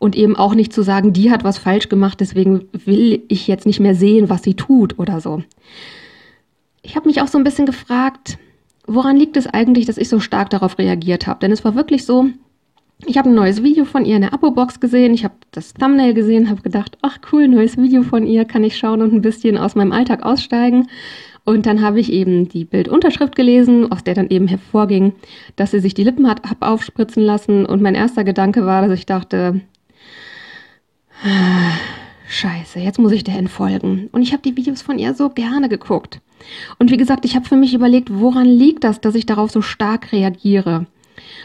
Und 0.00 0.16
eben 0.16 0.34
auch 0.34 0.56
nicht 0.56 0.72
zu 0.72 0.82
sagen, 0.82 1.12
die 1.12 1.30
hat 1.30 1.44
was 1.44 1.58
falsch 1.58 1.88
gemacht, 1.88 2.18
deswegen 2.18 2.62
will 2.72 3.22
ich 3.28 3.46
jetzt 3.46 3.66
nicht 3.66 3.78
mehr 3.78 3.94
sehen, 3.94 4.28
was 4.28 4.42
sie 4.42 4.54
tut 4.54 4.98
oder 4.98 5.20
so. 5.20 5.44
Ich 6.82 6.96
habe 6.96 7.06
mich 7.06 7.22
auch 7.22 7.28
so 7.28 7.38
ein 7.38 7.44
bisschen 7.44 7.66
gefragt, 7.66 8.36
woran 8.86 9.16
liegt 9.16 9.36
es 9.36 9.46
eigentlich, 9.46 9.86
dass 9.86 9.98
ich 9.98 10.08
so 10.08 10.20
stark 10.20 10.50
darauf 10.50 10.78
reagiert 10.78 11.26
habe? 11.26 11.40
Denn 11.40 11.52
es 11.52 11.64
war 11.64 11.74
wirklich 11.74 12.04
so, 12.04 12.30
ich 13.06 13.16
habe 13.16 13.30
ein 13.30 13.34
neues 13.34 13.62
Video 13.62 13.84
von 13.84 14.04
ihr 14.04 14.16
in 14.16 14.22
der 14.22 14.34
Abo-Box 14.34 14.80
gesehen, 14.80 15.14
ich 15.14 15.24
habe 15.24 15.34
das 15.52 15.74
Thumbnail 15.74 16.14
gesehen, 16.14 16.50
habe 16.50 16.62
gedacht, 16.62 16.98
ach 17.02 17.18
cool, 17.32 17.48
neues 17.48 17.76
Video 17.76 18.02
von 18.02 18.26
ihr, 18.26 18.44
kann 18.44 18.64
ich 18.64 18.76
schauen 18.76 19.02
und 19.02 19.12
ein 19.12 19.22
bisschen 19.22 19.56
aus 19.56 19.74
meinem 19.74 19.92
Alltag 19.92 20.22
aussteigen. 20.22 20.88
Und 21.44 21.66
dann 21.66 21.80
habe 21.80 21.98
ich 21.98 22.12
eben 22.12 22.48
die 22.48 22.64
Bildunterschrift 22.64 23.34
gelesen, 23.34 23.90
aus 23.90 24.04
der 24.04 24.14
dann 24.14 24.28
eben 24.28 24.46
hervorging, 24.46 25.14
dass 25.56 25.70
sie 25.70 25.80
sich 25.80 25.94
die 25.94 26.04
Lippen 26.04 26.28
hat, 26.28 26.42
hat 26.48 26.58
aufspritzen 26.60 27.22
lassen. 27.22 27.64
Und 27.64 27.80
mein 27.80 27.94
erster 27.94 28.24
Gedanke 28.24 28.66
war, 28.66 28.86
dass 28.86 28.98
ich 28.98 29.06
dachte, 29.06 29.62
ah, 31.24 31.72
scheiße, 32.28 32.78
jetzt 32.80 32.98
muss 32.98 33.12
ich 33.12 33.24
der 33.24 33.38
entfolgen. 33.38 34.08
Und 34.12 34.22
ich 34.22 34.32
habe 34.32 34.42
die 34.42 34.56
Videos 34.56 34.82
von 34.82 34.98
ihr 34.98 35.14
so 35.14 35.30
gerne 35.30 35.68
geguckt. 35.70 36.20
Und 36.78 36.90
wie 36.90 36.96
gesagt, 36.96 37.24
ich 37.24 37.34
habe 37.36 37.46
für 37.46 37.56
mich 37.56 37.74
überlegt, 37.74 38.08
woran 38.12 38.46
liegt 38.46 38.84
das, 38.84 39.00
dass 39.00 39.14
ich 39.14 39.26
darauf 39.26 39.50
so 39.50 39.62
stark 39.62 40.12
reagiere? 40.12 40.86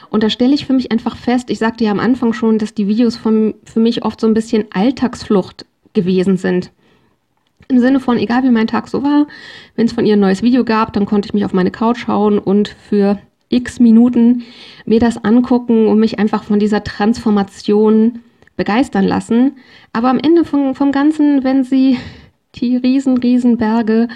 Und 0.10 0.24
da 0.24 0.30
stelle 0.30 0.54
ich 0.54 0.66
für 0.66 0.74
mich 0.74 0.92
einfach 0.92 1.18
fest, 1.18 1.50
ich 1.50 1.60
sagte 1.60 1.84
ja 1.84 1.92
am 1.92 2.00
Anfang 2.00 2.34
schon, 2.34 2.58
dass 2.58 2.74
die 2.74 2.88
Videos 2.88 3.16
von, 3.16 3.56
für 3.66 3.80
mich 3.80 4.06
oft 4.06 4.22
so 4.22 4.28
ein 4.28 4.34
bisschen 4.34 4.66
Alltagsflucht 4.72 5.66
gewesen 5.94 6.38
sind. 6.38 6.72
Im 7.68 7.80
Sinne 7.80 8.00
von, 8.00 8.18
egal 8.18 8.44
wie 8.44 8.52
mein 8.52 8.68
Tag 8.68 8.88
so 8.88 9.04
war, 9.04 9.28
wenn 9.76 9.88
es 9.88 9.94
von 9.94 10.06
ihr 10.06 10.14
ein 10.14 10.20
neues 10.20 10.44
Video 10.44 10.64
gab, 10.64 10.94
dann 10.94 11.06
konnte 11.06 11.28
ich 11.28 11.34
mich 11.34 11.46
auf 11.46 11.54
meine 11.54 11.72
Couch 11.72 12.08
hauen 12.08 12.38
und 12.38 12.68
für 12.68 13.20
x 13.50 13.80
Minuten 13.80 14.44
mir 14.86 15.00
das 15.00 15.24
angucken 15.24 15.88
und 15.88 16.00
mich 16.00 16.20
einfach 16.20 16.44
von 16.44 16.60
dieser 16.60 16.84
Transformation 16.84 18.20
begeistern 18.56 19.06
lassen. 19.06 19.58
Aber 19.94 20.10
am 20.10 20.20
Ende 20.20 20.46
vom, 20.46 20.76
vom 20.76 20.92
Ganzen, 20.92 21.44
wenn 21.44 21.64
sie 21.64 21.98
die 22.56 22.78
riesen, 22.78 23.18
riesen 23.18 23.58
Berge 23.58 24.08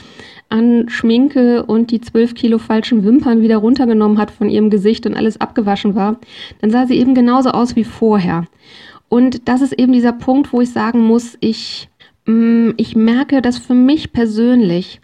an 0.49 0.89
Schminke 0.89 1.63
und 1.63 1.91
die 1.91 2.01
zwölf 2.01 2.33
Kilo 2.33 2.57
falschen 2.57 3.03
Wimpern 3.03 3.41
wieder 3.41 3.57
runtergenommen 3.57 4.17
hat 4.17 4.31
von 4.31 4.49
ihrem 4.49 4.69
Gesicht 4.69 5.05
und 5.05 5.15
alles 5.15 5.39
abgewaschen 5.39 5.95
war, 5.95 6.19
dann 6.61 6.71
sah 6.71 6.87
sie 6.87 6.97
eben 6.97 7.13
genauso 7.13 7.51
aus 7.51 7.75
wie 7.75 7.83
vorher. 7.83 8.45
Und 9.09 9.47
das 9.47 9.61
ist 9.61 9.73
eben 9.73 9.93
dieser 9.93 10.13
Punkt, 10.13 10.53
wo 10.53 10.61
ich 10.61 10.71
sagen 10.71 11.03
muss, 11.03 11.37
ich, 11.39 11.89
mm, 12.25 12.71
ich 12.77 12.95
merke, 12.95 13.41
dass 13.41 13.57
für 13.57 13.73
mich 13.73 14.11
persönlich 14.13 15.01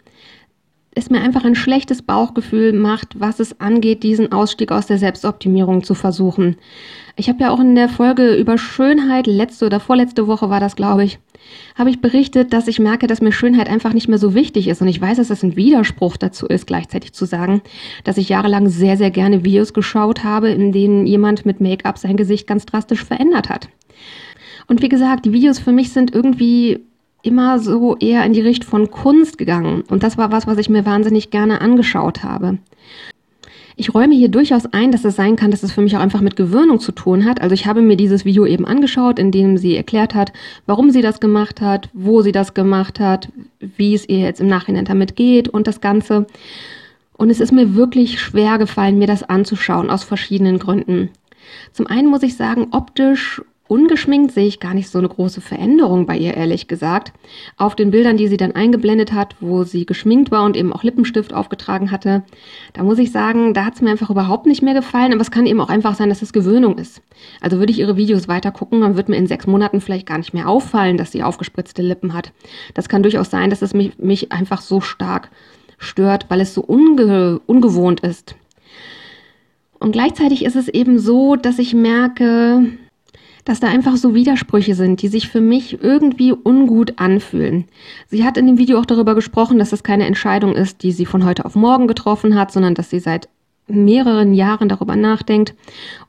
es 0.96 1.10
mir 1.10 1.22
einfach 1.22 1.44
ein 1.44 1.56
schlechtes 1.56 2.02
Bauchgefühl 2.02 2.74
macht, 2.74 3.20
was 3.20 3.40
es 3.40 3.60
angeht, 3.60 4.02
diesen 4.02 4.32
Ausstieg 4.32 4.72
aus 4.72 4.88
der 4.88 4.98
Selbstoptimierung 4.98 5.84
zu 5.84 5.94
versuchen. 5.94 6.56
Ich 7.18 7.30
habe 7.30 7.42
ja 7.42 7.52
auch 7.52 7.60
in 7.60 7.76
der 7.76 7.90
Folge 7.90 8.36
über 8.36 8.58
Schönheit, 8.58 9.28
letzte 9.28 9.66
oder 9.66 9.80
vorletzte 9.80 10.28
Woche 10.28 10.50
war 10.50 10.60
das, 10.60 10.76
glaube 10.76 11.04
ich, 11.04 11.20
habe 11.76 11.90
ich 11.90 12.02
berichtet, 12.02 12.54
dass 12.54 12.68
ich 12.68 12.80
merke, 12.80 13.08
dass 13.08 13.22
mir 13.22 13.34
Schönheit 13.34 13.70
einfach 13.70 13.94
nicht 13.94 14.08
mehr 14.08 14.18
so 14.18 14.34
wichtig 14.34 14.68
ist. 14.68 14.82
Und 14.82 14.88
ich 14.88 15.00
weiß, 15.00 15.18
dass 15.18 15.28
das 15.28 15.44
ein 15.44 15.56
Widerspruch 15.56 16.18
dazu 16.18 16.48
ist, 16.48 16.66
gleichzeitig 16.66 17.14
zu 17.14 17.26
sagen, 17.26 17.62
dass 18.04 18.18
ich 18.18 18.30
jahrelang 18.30 18.70
sehr, 18.70 18.98
sehr 18.98 19.12
gerne 19.12 19.44
Videos 19.44 19.74
geschaut 19.74 20.24
habe, 20.24 20.50
in 20.50 20.72
denen 20.72 21.06
jemand 21.06 21.46
mit 21.46 21.62
Make-up 21.62 21.98
sein 21.98 22.18
Gesicht 22.18 22.48
ganz 22.48 22.66
drastisch 22.66 23.04
verändert 23.04 23.50
hat. 23.50 23.70
Und 24.68 24.82
wie 24.82 24.90
gesagt, 24.90 25.26
die 25.26 25.34
Videos 25.34 25.60
für 25.60 25.72
mich 25.72 25.92
sind 25.92 26.16
irgendwie 26.16 26.80
immer 27.26 27.60
so 27.60 27.96
eher 27.98 28.26
in 28.26 28.34
die 28.34 28.42
Richtung 28.42 28.70
von 28.70 28.92
Kunst 28.92 29.38
gegangen. 29.38 29.84
Und 29.90 30.04
das 30.04 30.18
war 30.18 30.32
was, 30.32 30.48
was 30.48 30.58
ich 30.58 30.70
mir 30.70 30.86
wahnsinnig 30.86 31.32
gerne 31.32 31.62
angeschaut 31.62 32.24
habe. 32.24 32.58
Ich 33.78 33.94
räume 33.94 34.16
hier 34.16 34.30
durchaus 34.30 34.66
ein, 34.68 34.92
dass 34.92 35.04
es 35.04 35.18
sein 35.18 35.36
kann, 35.36 35.52
dass 35.52 35.64
es 35.64 35.74
für 35.74 35.82
mich 35.82 35.98
auch 35.98 36.02
einfach 36.02 36.22
mit 36.22 36.38
Gewöhnung 36.38 36.80
zu 36.80 36.94
tun 36.94 37.26
hat. 37.26 37.42
Also 37.42 37.54
ich 37.54 37.66
habe 37.66 37.82
mir 37.82 37.98
dieses 37.98 38.24
Video 38.24 38.46
eben 38.46 38.66
angeschaut, 38.66 39.20
in 39.20 39.32
dem 39.32 39.58
sie 39.58 39.76
erklärt 39.76 40.16
hat, 40.16 40.32
warum 40.66 40.92
sie 40.92 41.02
das 41.02 41.20
gemacht 41.20 41.60
hat, 41.60 41.90
wo 41.92 42.22
sie 42.22 42.32
das 42.32 42.54
gemacht 42.54 43.02
hat, 43.02 43.28
wie 43.60 43.94
es 43.94 44.08
ihr 44.08 44.20
jetzt 44.20 44.40
im 44.40 44.48
Nachhinein 44.48 44.86
damit 44.86 45.18
geht 45.18 45.50
und 45.50 45.68
das 45.68 45.82
Ganze. 45.82 46.26
Und 47.18 47.30
es 47.30 47.42
ist 47.42 47.52
mir 47.52 47.76
wirklich 47.76 48.22
schwer 48.22 48.58
gefallen, 48.58 48.98
mir 48.98 49.08
das 49.08 49.24
anzuschauen, 49.24 49.90
aus 49.90 50.06
verschiedenen 50.06 50.58
Gründen. 50.58 51.10
Zum 51.74 51.88
einen 51.88 52.10
muss 52.10 52.24
ich 52.24 52.38
sagen, 52.38 52.68
optisch 52.72 53.42
Ungeschminkt 53.68 54.32
sehe 54.32 54.46
ich 54.46 54.60
gar 54.60 54.76
nicht 54.76 54.90
so 54.90 55.00
eine 55.00 55.10
große 55.10 55.42
Veränderung 55.42 56.06
bei 56.06 56.16
ihr, 56.16 56.36
ehrlich 56.36 56.68
gesagt. 56.68 57.12
Auf 57.58 57.76
den 57.76 57.90
Bildern, 57.90 58.16
die 58.16 58.28
sie 58.28 58.38
dann 58.38 58.52
eingeblendet 58.52 59.12
hat, 59.12 59.36
wo 59.40 59.64
sie 59.64 59.88
geschminkt 59.88 60.30
war 60.30 60.44
und 60.44 60.56
eben 60.56 60.72
auch 60.72 60.84
Lippenstift 60.84 61.34
aufgetragen 61.34 61.90
hatte, 61.90 62.24
da 62.74 62.84
muss 62.84 63.00
ich 63.00 63.12
sagen, 63.12 63.56
da 63.56 63.66
hat 63.66 63.74
es 63.74 63.82
mir 63.82 63.90
einfach 63.90 64.12
überhaupt 64.12 64.46
nicht 64.46 64.62
mehr 64.62 64.76
gefallen. 64.76 65.14
Aber 65.14 65.22
es 65.22 65.32
kann 65.32 65.48
eben 65.48 65.60
auch 65.62 65.70
einfach 65.70 65.96
sein, 65.96 66.10
dass 66.10 66.22
es 66.22 66.32
Gewöhnung 66.32 66.78
ist. 66.78 67.02
Also 67.42 67.58
würde 67.58 67.72
ich 67.72 67.80
ihre 67.80 67.98
Videos 67.98 68.28
weiter 68.28 68.52
gucken, 68.52 68.82
dann 68.82 68.98
wird 68.98 69.10
mir 69.10 69.18
in 69.18 69.26
sechs 69.26 69.48
Monaten 69.48 69.82
vielleicht 69.82 70.06
gar 70.06 70.20
nicht 70.20 70.36
mehr 70.36 70.48
auffallen, 70.48 70.98
dass 70.98 71.12
sie 71.12 71.24
aufgespritzte 71.24 71.82
Lippen 71.82 72.14
hat. 72.14 72.34
Das 72.76 72.88
kann 72.88 73.02
durchaus 73.02 73.32
sein, 73.32 73.50
dass 73.50 73.64
es 73.64 73.74
mich, 73.74 73.98
mich 73.98 74.32
einfach 74.32 74.62
so 74.62 74.80
stark 74.80 75.32
stört, 75.80 76.28
weil 76.30 76.42
es 76.42 76.54
so 76.54 76.62
unge 76.62 77.42
ungewohnt 77.48 78.02
ist. 78.02 78.36
Und 79.80 79.92
gleichzeitig 79.92 80.46
ist 80.46 80.56
es 80.56 80.68
eben 80.68 81.00
so, 81.00 81.36
dass 81.36 81.58
ich 81.58 81.74
merke, 81.74 82.68
dass 83.46 83.60
da 83.60 83.68
einfach 83.68 83.96
so 83.96 84.14
Widersprüche 84.14 84.76
sind, 84.76 85.02
die 85.02 85.08
sich 85.08 85.30
für 85.30 85.40
mich 85.40 85.82
irgendwie 85.82 86.34
ungut 86.34 86.94
anfühlen. 86.98 87.66
Sie 88.08 88.26
hat 88.26 88.38
in 88.38 88.48
dem 88.48 88.58
Video 88.58 88.80
auch 88.80 88.86
darüber 88.86 89.16
gesprochen, 89.16 89.60
dass 89.60 89.72
es 89.72 89.84
keine 89.84 90.06
Entscheidung 90.06 90.56
ist, 90.56 90.84
die 90.84 90.92
sie 90.92 91.06
von 91.06 91.24
heute 91.24 91.46
auf 91.46 91.56
morgen 91.56 91.88
getroffen 91.88 92.36
hat, 92.36 92.52
sondern 92.52 92.74
dass 92.74 92.90
sie 92.90 93.00
seit 93.00 93.30
mehreren 93.68 94.34
Jahren 94.34 94.68
darüber 94.68 94.96
nachdenkt. 94.96 95.54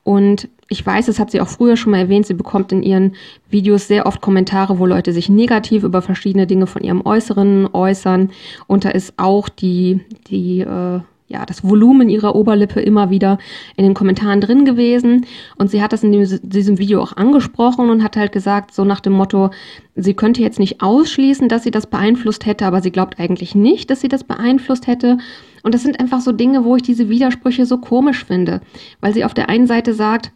Und 0.02 0.48
ich 0.68 0.84
weiß, 0.84 1.06
das 1.06 1.18
hat 1.18 1.30
sie 1.30 1.40
auch 1.40 1.48
früher 1.48 1.76
schon 1.76 1.92
mal 1.92 2.00
erwähnt, 2.00 2.26
sie 2.26 2.34
bekommt 2.34 2.72
in 2.72 2.82
ihren 2.82 3.14
Videos 3.50 3.86
sehr 3.86 4.06
oft 4.06 4.20
Kommentare, 4.20 4.78
wo 4.78 4.86
Leute 4.86 5.12
sich 5.12 5.28
negativ 5.28 5.84
über 5.84 6.02
verschiedene 6.02 6.46
Dinge 6.46 6.66
von 6.66 6.82
ihrem 6.82 7.04
Äußeren 7.04 7.68
äußern. 7.72 8.30
Und 8.66 8.84
da 8.84 8.90
ist 8.90 9.14
auch 9.16 9.48
die, 9.48 10.00
die 10.28 10.60
äh, 10.60 11.00
ja, 11.28 11.44
das 11.44 11.64
Volumen 11.64 12.08
ihrer 12.08 12.36
Oberlippe 12.36 12.80
immer 12.80 13.10
wieder 13.10 13.38
in 13.76 13.84
den 13.84 13.94
Kommentaren 13.94 14.40
drin 14.40 14.64
gewesen. 14.64 15.26
Und 15.56 15.70
sie 15.70 15.82
hat 15.82 15.92
das 15.92 16.04
in 16.04 16.40
diesem 16.42 16.78
Video 16.78 17.02
auch 17.02 17.16
angesprochen 17.16 17.90
und 17.90 18.02
hat 18.02 18.16
halt 18.16 18.32
gesagt, 18.32 18.72
so 18.72 18.84
nach 18.84 19.00
dem 19.00 19.14
Motto, 19.14 19.50
sie 19.96 20.14
könnte 20.14 20.42
jetzt 20.42 20.60
nicht 20.60 20.82
ausschließen, 20.82 21.48
dass 21.48 21.64
sie 21.64 21.72
das 21.72 21.88
beeinflusst 21.88 22.46
hätte, 22.46 22.66
aber 22.66 22.80
sie 22.80 22.92
glaubt 22.92 23.18
eigentlich 23.18 23.54
nicht, 23.54 23.90
dass 23.90 24.00
sie 24.00 24.08
das 24.08 24.22
beeinflusst 24.22 24.86
hätte. 24.86 25.18
Und 25.64 25.74
das 25.74 25.82
sind 25.82 25.98
einfach 25.98 26.20
so 26.20 26.30
Dinge, 26.30 26.64
wo 26.64 26.76
ich 26.76 26.82
diese 26.82 27.08
Widersprüche 27.08 27.66
so 27.66 27.78
komisch 27.78 28.24
finde, 28.24 28.60
weil 29.00 29.12
sie 29.12 29.24
auf 29.24 29.34
der 29.34 29.48
einen 29.48 29.66
Seite 29.66 29.94
sagt, 29.94 30.30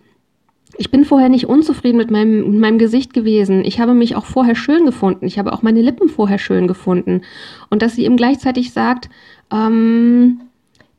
ich 0.76 0.90
bin 0.90 1.04
vorher 1.04 1.28
nicht 1.28 1.46
unzufrieden 1.46 1.98
mit 1.98 2.10
meinem, 2.10 2.50
mit 2.50 2.60
meinem 2.60 2.78
Gesicht 2.78 3.12
gewesen. 3.12 3.64
Ich 3.64 3.80
habe 3.80 3.94
mich 3.94 4.16
auch 4.16 4.24
vorher 4.24 4.54
schön 4.54 4.86
gefunden. 4.86 5.26
Ich 5.26 5.38
habe 5.38 5.52
auch 5.52 5.62
meine 5.62 5.82
Lippen 5.82 6.08
vorher 6.08 6.38
schön 6.38 6.66
gefunden. 6.66 7.22
Und 7.68 7.82
dass 7.82 7.94
sie 7.94 8.04
eben 8.04 8.16
gleichzeitig 8.16 8.72
sagt, 8.72 9.10
ähm, 9.52 10.40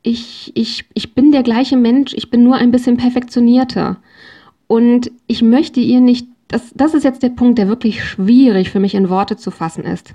ich, 0.02 0.52
ich, 0.54 0.84
ich 0.94 1.14
bin 1.14 1.32
der 1.32 1.42
gleiche 1.42 1.76
Mensch, 1.76 2.12
ich 2.14 2.30
bin 2.30 2.42
nur 2.42 2.56
ein 2.56 2.70
bisschen 2.70 2.96
perfektionierter. 2.96 3.98
Und 4.66 5.10
ich 5.26 5.42
möchte 5.42 5.80
ihr 5.80 6.00
nicht, 6.00 6.26
das, 6.48 6.72
das 6.74 6.94
ist 6.94 7.04
jetzt 7.04 7.22
der 7.22 7.28
Punkt, 7.28 7.58
der 7.58 7.68
wirklich 7.68 8.04
schwierig 8.04 8.70
für 8.70 8.80
mich 8.80 8.94
in 8.94 9.08
Worte 9.08 9.36
zu 9.36 9.50
fassen 9.50 9.84
ist. 9.84 10.14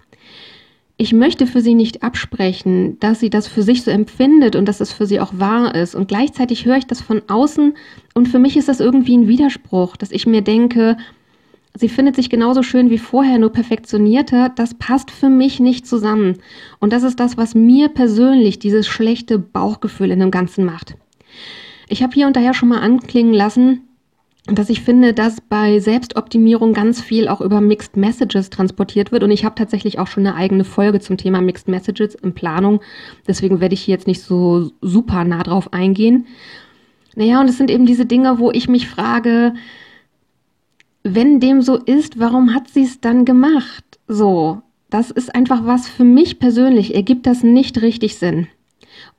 Ich 0.99 1.13
möchte 1.13 1.45
für 1.45 1.61
sie 1.61 1.75
nicht 1.75 2.01
absprechen, 2.01 2.99
dass 2.99 3.19
sie 3.19 3.29
das 3.29 3.47
für 3.47 3.61
sich 3.61 3.83
so 3.83 3.91
empfindet 3.91 4.55
und 4.55 4.65
dass 4.65 4.81
es 4.81 4.91
für 4.91 5.05
sie 5.05 5.19
auch 5.19 5.31
wahr 5.37 5.75
ist. 5.75 5.93
Und 5.93 6.07
gleichzeitig 6.07 6.65
höre 6.65 6.77
ich 6.77 6.87
das 6.87 7.01
von 7.01 7.21
außen 7.27 7.75
und 8.15 8.27
für 8.27 8.39
mich 8.39 8.57
ist 8.57 8.67
das 8.67 8.79
irgendwie 8.79 9.15
ein 9.15 9.27
Widerspruch, 9.27 9.95
dass 9.95 10.11
ich 10.11 10.25
mir 10.25 10.41
denke, 10.41 10.97
sie 11.77 11.89
findet 11.89 12.15
sich 12.15 12.29
genauso 12.29 12.63
schön 12.63 12.89
wie 12.89 12.97
vorher, 12.97 13.37
nur 13.37 13.51
perfektionierter, 13.51 14.49
das 14.49 14.73
passt 14.73 15.11
für 15.11 15.29
mich 15.29 15.59
nicht 15.59 15.85
zusammen. 15.85 16.37
Und 16.79 16.93
das 16.93 17.03
ist 17.03 17.19
das, 17.19 17.37
was 17.37 17.55
mir 17.55 17.89
persönlich 17.89 18.59
dieses 18.59 18.87
schlechte 18.87 19.39
Bauchgefühl 19.39 20.11
in 20.11 20.19
dem 20.19 20.31
Ganzen 20.31 20.65
macht. 20.65 20.95
Ich 21.87 22.03
habe 22.03 22.13
hier 22.13 22.27
und 22.27 22.35
daher 22.35 22.53
schon 22.53 22.69
mal 22.69 22.79
anklingen 22.79 23.33
lassen, 23.33 23.81
dass 24.45 24.69
ich 24.69 24.81
finde, 24.81 25.13
dass 25.13 25.41
bei 25.41 25.79
Selbstoptimierung 25.79 26.73
ganz 26.73 27.01
viel 27.01 27.27
auch 27.27 27.41
über 27.41 27.59
Mixed 27.59 27.97
Messages 27.97 28.49
transportiert 28.49 29.11
wird. 29.11 29.23
Und 29.23 29.31
ich 29.31 29.43
habe 29.43 29.55
tatsächlich 29.55 29.99
auch 29.99 30.07
schon 30.07 30.25
eine 30.25 30.35
eigene 30.35 30.63
Folge 30.63 30.99
zum 30.99 31.17
Thema 31.17 31.41
Mixed 31.41 31.67
Messages 31.67 32.15
in 32.15 32.33
Planung. 32.33 32.79
Deswegen 33.27 33.59
werde 33.59 33.73
ich 33.73 33.81
hier 33.81 33.93
jetzt 33.93 34.07
nicht 34.07 34.21
so 34.21 34.71
super 34.81 35.25
nah 35.25 35.43
drauf 35.43 35.73
eingehen. 35.73 36.27
Naja, 37.15 37.41
und 37.41 37.49
es 37.49 37.57
sind 37.57 37.69
eben 37.69 37.85
diese 37.85 38.05
Dinge, 38.05 38.39
wo 38.39 38.51
ich 38.51 38.69
mich 38.69 38.87
frage, 38.87 39.53
wenn 41.15 41.39
dem 41.39 41.61
so 41.61 41.75
ist, 41.75 42.19
warum 42.19 42.53
hat 42.53 42.69
sie 42.69 42.83
es 42.83 42.99
dann 42.99 43.25
gemacht? 43.25 43.83
So, 44.07 44.61
das 44.89 45.11
ist 45.11 45.33
einfach 45.35 45.65
was 45.65 45.87
für 45.87 46.03
mich 46.03 46.39
persönlich, 46.39 46.95
ergibt 46.95 47.25
das 47.27 47.43
nicht 47.43 47.81
richtig 47.81 48.17
Sinn. 48.17 48.47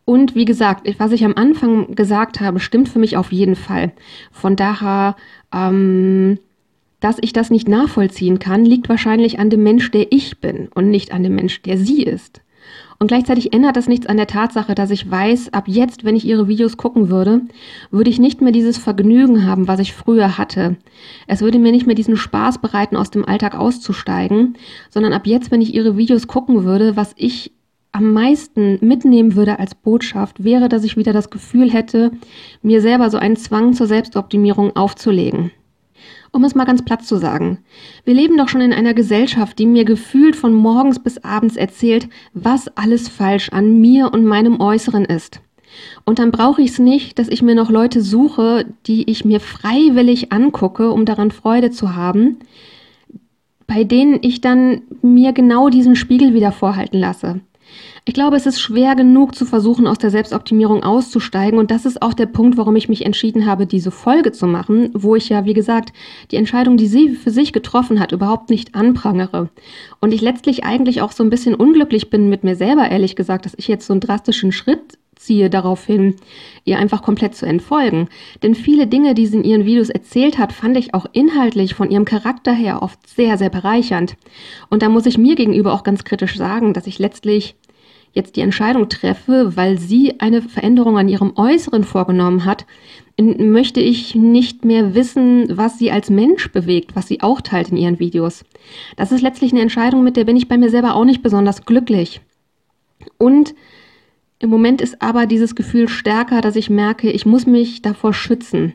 Und 0.04 0.34
wie 0.34 0.46
gesagt, 0.46 0.88
was 0.98 1.12
ich 1.12 1.24
am 1.24 1.34
Anfang 1.34 1.94
gesagt 1.94 2.40
habe, 2.40 2.60
stimmt 2.60 2.88
für 2.88 2.98
mich 2.98 3.16
auf 3.16 3.30
jeden 3.30 3.56
Fall. 3.56 3.92
Von 4.32 4.56
daher, 4.56 5.16
ähm, 5.52 6.38
dass 7.00 7.18
ich 7.20 7.34
das 7.34 7.50
nicht 7.50 7.68
nachvollziehen 7.68 8.38
kann, 8.38 8.64
liegt 8.64 8.88
wahrscheinlich 8.88 9.38
an 9.38 9.50
dem 9.50 9.62
Mensch, 9.62 9.90
der 9.90 10.10
ich 10.10 10.40
bin 10.40 10.68
und 10.74 10.88
nicht 10.88 11.12
an 11.12 11.22
dem 11.22 11.34
Mensch, 11.34 11.60
der 11.60 11.76
sie 11.76 12.02
ist. 12.02 12.40
Und 13.00 13.06
gleichzeitig 13.06 13.52
ändert 13.52 13.76
das 13.76 13.86
nichts 13.86 14.06
an 14.06 14.16
der 14.16 14.26
Tatsache, 14.26 14.74
dass 14.74 14.90
ich 14.90 15.08
weiß, 15.08 15.52
ab 15.52 15.68
jetzt, 15.68 16.04
wenn 16.04 16.16
ich 16.16 16.24
ihre 16.24 16.48
Videos 16.48 16.76
gucken 16.76 17.10
würde, 17.10 17.42
würde 17.92 18.10
ich 18.10 18.18
nicht 18.18 18.40
mehr 18.40 18.50
dieses 18.50 18.76
Vergnügen 18.76 19.46
haben, 19.46 19.68
was 19.68 19.78
ich 19.78 19.92
früher 19.92 20.36
hatte. 20.36 20.76
Es 21.28 21.40
würde 21.40 21.60
mir 21.60 21.70
nicht 21.70 21.86
mehr 21.86 21.94
diesen 21.94 22.16
Spaß 22.16 22.58
bereiten, 22.58 22.96
aus 22.96 23.10
dem 23.10 23.24
Alltag 23.24 23.54
auszusteigen, 23.54 24.56
sondern 24.90 25.12
ab 25.12 25.28
jetzt, 25.28 25.52
wenn 25.52 25.60
ich 25.60 25.74
ihre 25.74 25.96
Videos 25.96 26.26
gucken 26.26 26.64
würde, 26.64 26.96
was 26.96 27.14
ich 27.16 27.52
am 27.92 28.12
meisten 28.12 28.78
mitnehmen 28.84 29.36
würde 29.36 29.60
als 29.60 29.76
Botschaft, 29.76 30.42
wäre, 30.42 30.68
dass 30.68 30.84
ich 30.84 30.96
wieder 30.96 31.12
das 31.12 31.30
Gefühl 31.30 31.70
hätte, 31.70 32.10
mir 32.62 32.82
selber 32.82 33.10
so 33.10 33.18
einen 33.18 33.36
Zwang 33.36 33.74
zur 33.74 33.86
Selbstoptimierung 33.86 34.74
aufzulegen. 34.76 35.52
Um 36.32 36.44
es 36.44 36.54
mal 36.54 36.64
ganz 36.64 36.84
platt 36.84 37.04
zu 37.04 37.16
sagen. 37.16 37.58
Wir 38.04 38.14
leben 38.14 38.36
doch 38.36 38.48
schon 38.48 38.60
in 38.60 38.72
einer 38.72 38.94
Gesellschaft, 38.94 39.58
die 39.58 39.66
mir 39.66 39.84
gefühlt 39.84 40.36
von 40.36 40.52
morgens 40.52 40.98
bis 40.98 41.18
abends 41.24 41.56
erzählt, 41.56 42.08
was 42.34 42.68
alles 42.76 43.08
falsch 43.08 43.48
an 43.50 43.80
mir 43.80 44.12
und 44.12 44.24
meinem 44.24 44.60
Äußeren 44.60 45.04
ist. 45.04 45.40
Und 46.04 46.18
dann 46.18 46.30
brauche 46.30 46.62
ich 46.62 46.70
es 46.70 46.78
nicht, 46.78 47.18
dass 47.18 47.28
ich 47.28 47.42
mir 47.42 47.54
noch 47.54 47.70
Leute 47.70 48.02
suche, 48.02 48.66
die 48.86 49.10
ich 49.10 49.24
mir 49.24 49.40
freiwillig 49.40 50.32
angucke, 50.32 50.90
um 50.90 51.04
daran 51.04 51.30
Freude 51.30 51.70
zu 51.70 51.94
haben, 51.94 52.38
bei 53.66 53.84
denen 53.84 54.18
ich 54.22 54.40
dann 54.40 54.82
mir 55.02 55.32
genau 55.32 55.68
diesen 55.68 55.94
Spiegel 55.94 56.34
wieder 56.34 56.52
vorhalten 56.52 56.98
lasse. 56.98 57.40
Ich 58.04 58.14
glaube, 58.14 58.36
es 58.36 58.46
ist 58.46 58.60
schwer 58.60 58.94
genug 58.94 59.34
zu 59.34 59.44
versuchen, 59.44 59.86
aus 59.86 59.98
der 59.98 60.10
Selbstoptimierung 60.10 60.82
auszusteigen. 60.82 61.58
Und 61.58 61.70
das 61.70 61.84
ist 61.84 62.00
auch 62.00 62.14
der 62.14 62.26
Punkt, 62.26 62.56
warum 62.56 62.74
ich 62.76 62.88
mich 62.88 63.04
entschieden 63.04 63.44
habe, 63.44 63.66
diese 63.66 63.90
Folge 63.90 64.32
zu 64.32 64.46
machen, 64.46 64.90
wo 64.94 65.14
ich 65.14 65.28
ja, 65.28 65.44
wie 65.44 65.54
gesagt, 65.54 65.92
die 66.30 66.36
Entscheidung, 66.36 66.76
die 66.76 66.86
sie 66.86 67.10
für 67.10 67.30
sich 67.30 67.52
getroffen 67.52 68.00
hat, 68.00 68.12
überhaupt 68.12 68.48
nicht 68.48 68.74
anprangere. 68.74 69.50
Und 70.00 70.14
ich 70.14 70.22
letztlich 70.22 70.64
eigentlich 70.64 71.02
auch 71.02 71.12
so 71.12 71.22
ein 71.22 71.30
bisschen 71.30 71.54
unglücklich 71.54 72.08
bin 72.08 72.28
mit 72.28 72.44
mir 72.44 72.56
selber, 72.56 72.90
ehrlich 72.90 73.14
gesagt, 73.14 73.44
dass 73.44 73.54
ich 73.56 73.68
jetzt 73.68 73.86
so 73.86 73.92
einen 73.92 74.00
drastischen 74.00 74.52
Schritt 74.52 74.98
ziehe 75.18 75.50
darauf 75.50 75.84
hin, 75.84 76.16
ihr 76.64 76.78
einfach 76.78 77.02
komplett 77.02 77.34
zu 77.34 77.44
entfolgen. 77.44 78.08
Denn 78.42 78.54
viele 78.54 78.86
Dinge, 78.86 79.14
die 79.14 79.26
sie 79.26 79.38
in 79.38 79.44
ihren 79.44 79.64
Videos 79.66 79.90
erzählt 79.90 80.38
hat, 80.38 80.52
fand 80.52 80.76
ich 80.76 80.94
auch 80.94 81.06
inhaltlich 81.12 81.74
von 81.74 81.90
ihrem 81.90 82.04
Charakter 82.04 82.52
her 82.52 82.82
oft 82.82 83.06
sehr, 83.06 83.36
sehr 83.36 83.50
bereichernd. 83.50 84.16
Und 84.70 84.82
da 84.82 84.88
muss 84.88 85.06
ich 85.06 85.18
mir 85.18 85.34
gegenüber 85.34 85.74
auch 85.74 85.82
ganz 85.82 86.04
kritisch 86.04 86.36
sagen, 86.36 86.72
dass 86.72 86.86
ich 86.86 86.98
letztlich 86.98 87.56
jetzt 88.18 88.36
die 88.36 88.42
Entscheidung 88.42 88.90
treffe, 88.90 89.56
weil 89.56 89.78
sie 89.78 90.20
eine 90.20 90.42
Veränderung 90.42 90.98
an 90.98 91.08
ihrem 91.08 91.32
Äußeren 91.36 91.84
vorgenommen 91.84 92.44
hat, 92.44 92.66
möchte 93.20 93.80
ich 93.80 94.14
nicht 94.14 94.64
mehr 94.64 94.94
wissen, 94.94 95.56
was 95.56 95.78
sie 95.78 95.90
als 95.90 96.10
Mensch 96.10 96.52
bewegt, 96.52 96.94
was 96.94 97.08
sie 97.08 97.20
auch 97.22 97.40
teilt 97.40 97.70
in 97.70 97.76
ihren 97.76 97.98
Videos. 97.98 98.44
Das 98.96 99.10
ist 99.10 99.22
letztlich 99.22 99.52
eine 99.52 99.62
Entscheidung, 99.62 100.04
mit 100.04 100.16
der 100.16 100.24
bin 100.24 100.36
ich 100.36 100.48
bei 100.48 100.58
mir 100.58 100.70
selber 100.70 100.94
auch 100.94 101.04
nicht 101.04 101.22
besonders 101.22 101.64
glücklich. 101.64 102.20
Und 103.16 103.54
im 104.38 104.50
Moment 104.50 104.80
ist 104.80 105.02
aber 105.02 105.26
dieses 105.26 105.56
Gefühl 105.56 105.88
stärker, 105.88 106.40
dass 106.40 106.54
ich 106.54 106.70
merke, 106.70 107.10
ich 107.10 107.26
muss 107.26 107.46
mich 107.46 107.82
davor 107.82 108.12
schützen. 108.12 108.74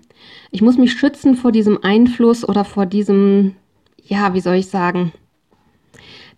Ich 0.52 0.62
muss 0.62 0.78
mich 0.78 0.92
schützen 0.92 1.36
vor 1.36 1.54
diesem 1.54 1.82
Einfluss 1.82 2.48
oder 2.48 2.66
vor 2.66 2.86
diesem, 2.86 3.56
ja, 4.04 4.34
wie 4.34 4.42
soll 4.42 4.56
ich 4.56 4.68
sagen, 4.68 5.14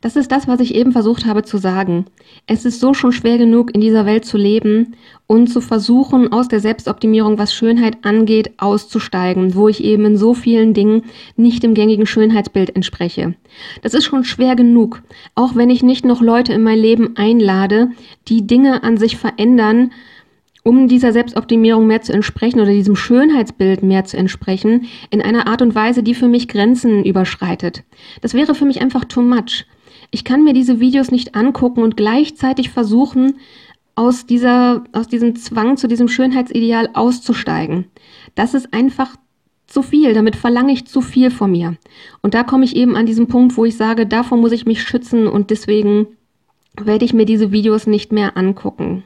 das 0.06 0.16
ist 0.16 0.32
das, 0.32 0.48
was 0.48 0.60
ich 0.60 0.76
eben 0.76 0.92
versucht 0.92 1.26
habe 1.26 1.42
zu 1.42 1.58
sagen. 1.58 2.06
Es 2.46 2.64
ist 2.64 2.80
so 2.80 2.94
schon 2.94 3.12
schwer 3.12 3.40
genug, 3.40 3.74
in 3.74 3.82
dieser 3.82 4.06
Welt 4.06 4.24
zu 4.24 4.38
leben 4.38 4.96
und 5.26 5.48
zu 5.48 5.62
versuchen, 5.62 6.32
aus 6.32 6.48
der 6.48 6.60
Selbstoptimierung, 6.60 7.40
was 7.40 7.56
Schönheit 7.56 8.06
angeht, 8.06 8.52
auszusteigen, 8.58 9.56
wo 9.56 9.68
ich 9.68 9.84
eben 9.84 10.06
in 10.06 10.16
so 10.16 10.36
vielen 10.36 10.76
Dingen 10.76 11.06
nicht 11.38 11.64
dem 11.64 11.74
gängigen 11.74 12.06
Schönheitsbild 12.06 12.76
entspreche. 12.76 13.34
Das 13.82 13.96
ist 13.96 14.04
schon 14.04 14.24
schwer 14.24 14.56
genug, 14.56 15.02
auch 15.34 15.56
wenn 15.56 15.72
ich 15.72 15.82
nicht 15.82 16.06
noch 16.06 16.22
Leute 16.22 16.54
in 16.54 16.62
mein 16.62 16.78
Leben 16.78 17.18
einlade, 17.18 17.90
die 18.28 18.46
Dinge 18.46 18.84
an 18.84 18.98
sich 18.98 19.18
verändern, 19.18 19.90
um 20.62 20.88
dieser 20.88 21.14
Selbstoptimierung 21.14 21.88
mehr 21.88 22.04
zu 22.04 22.14
entsprechen 22.14 22.60
oder 22.60 22.70
diesem 22.72 22.96
Schönheitsbild 22.96 23.82
mehr 23.82 24.06
zu 24.06 24.18
entsprechen, 24.18 24.86
in 25.10 25.24
einer 25.24 25.48
Art 25.48 25.64
und 25.64 25.74
Weise, 25.74 26.04
die 26.04 26.14
für 26.14 26.28
mich 26.28 26.48
Grenzen 26.48 27.04
überschreitet. 27.04 27.82
Das 28.22 28.36
wäre 28.36 28.54
für 28.54 28.66
mich 28.66 28.82
einfach 28.82 29.06
too 29.06 29.24
much. 29.24 29.66
Ich 30.12 30.24
kann 30.24 30.44
mir 30.44 30.54
diese 30.54 30.80
Videos 30.80 31.12
nicht 31.12 31.36
angucken 31.36 31.84
und 31.84 31.98
gleichzeitig 31.98 32.70
versuchen, 32.70 33.36
aus, 33.96 34.26
dieser, 34.26 34.84
aus 34.92 35.08
diesem 35.08 35.36
Zwang 35.36 35.78
zu 35.78 35.88
diesem 35.88 36.08
Schönheitsideal 36.08 36.90
auszusteigen. 36.94 37.86
Das 38.36 38.54
ist 38.54 38.74
einfach 38.74 39.16
zu 39.68 39.82
viel, 39.82 40.14
damit 40.14 40.36
verlange 40.36 40.74
ich 40.74 40.86
zu 40.86 41.02
viel 41.02 41.32
von 41.32 41.52
mir. 41.52 41.78
Und 42.22 42.34
da 42.34 42.44
komme 42.44 42.66
ich 42.66 42.76
eben 42.76 42.96
an 42.96 43.06
diesen 43.06 43.28
Punkt, 43.28 43.58
wo 43.58 43.66
ich 43.66 43.78
sage, 43.78 44.06
davor 44.06 44.38
muss 44.38 44.52
ich 44.52 44.66
mich 44.66 44.84
schützen 44.84 45.28
und 45.28 45.50
deswegen 45.50 46.08
werde 46.80 47.06
ich 47.06 47.14
mir 47.14 47.26
diese 47.26 47.52
Videos 47.52 47.88
nicht 47.88 48.12
mehr 48.12 48.38
angucken. 48.38 49.04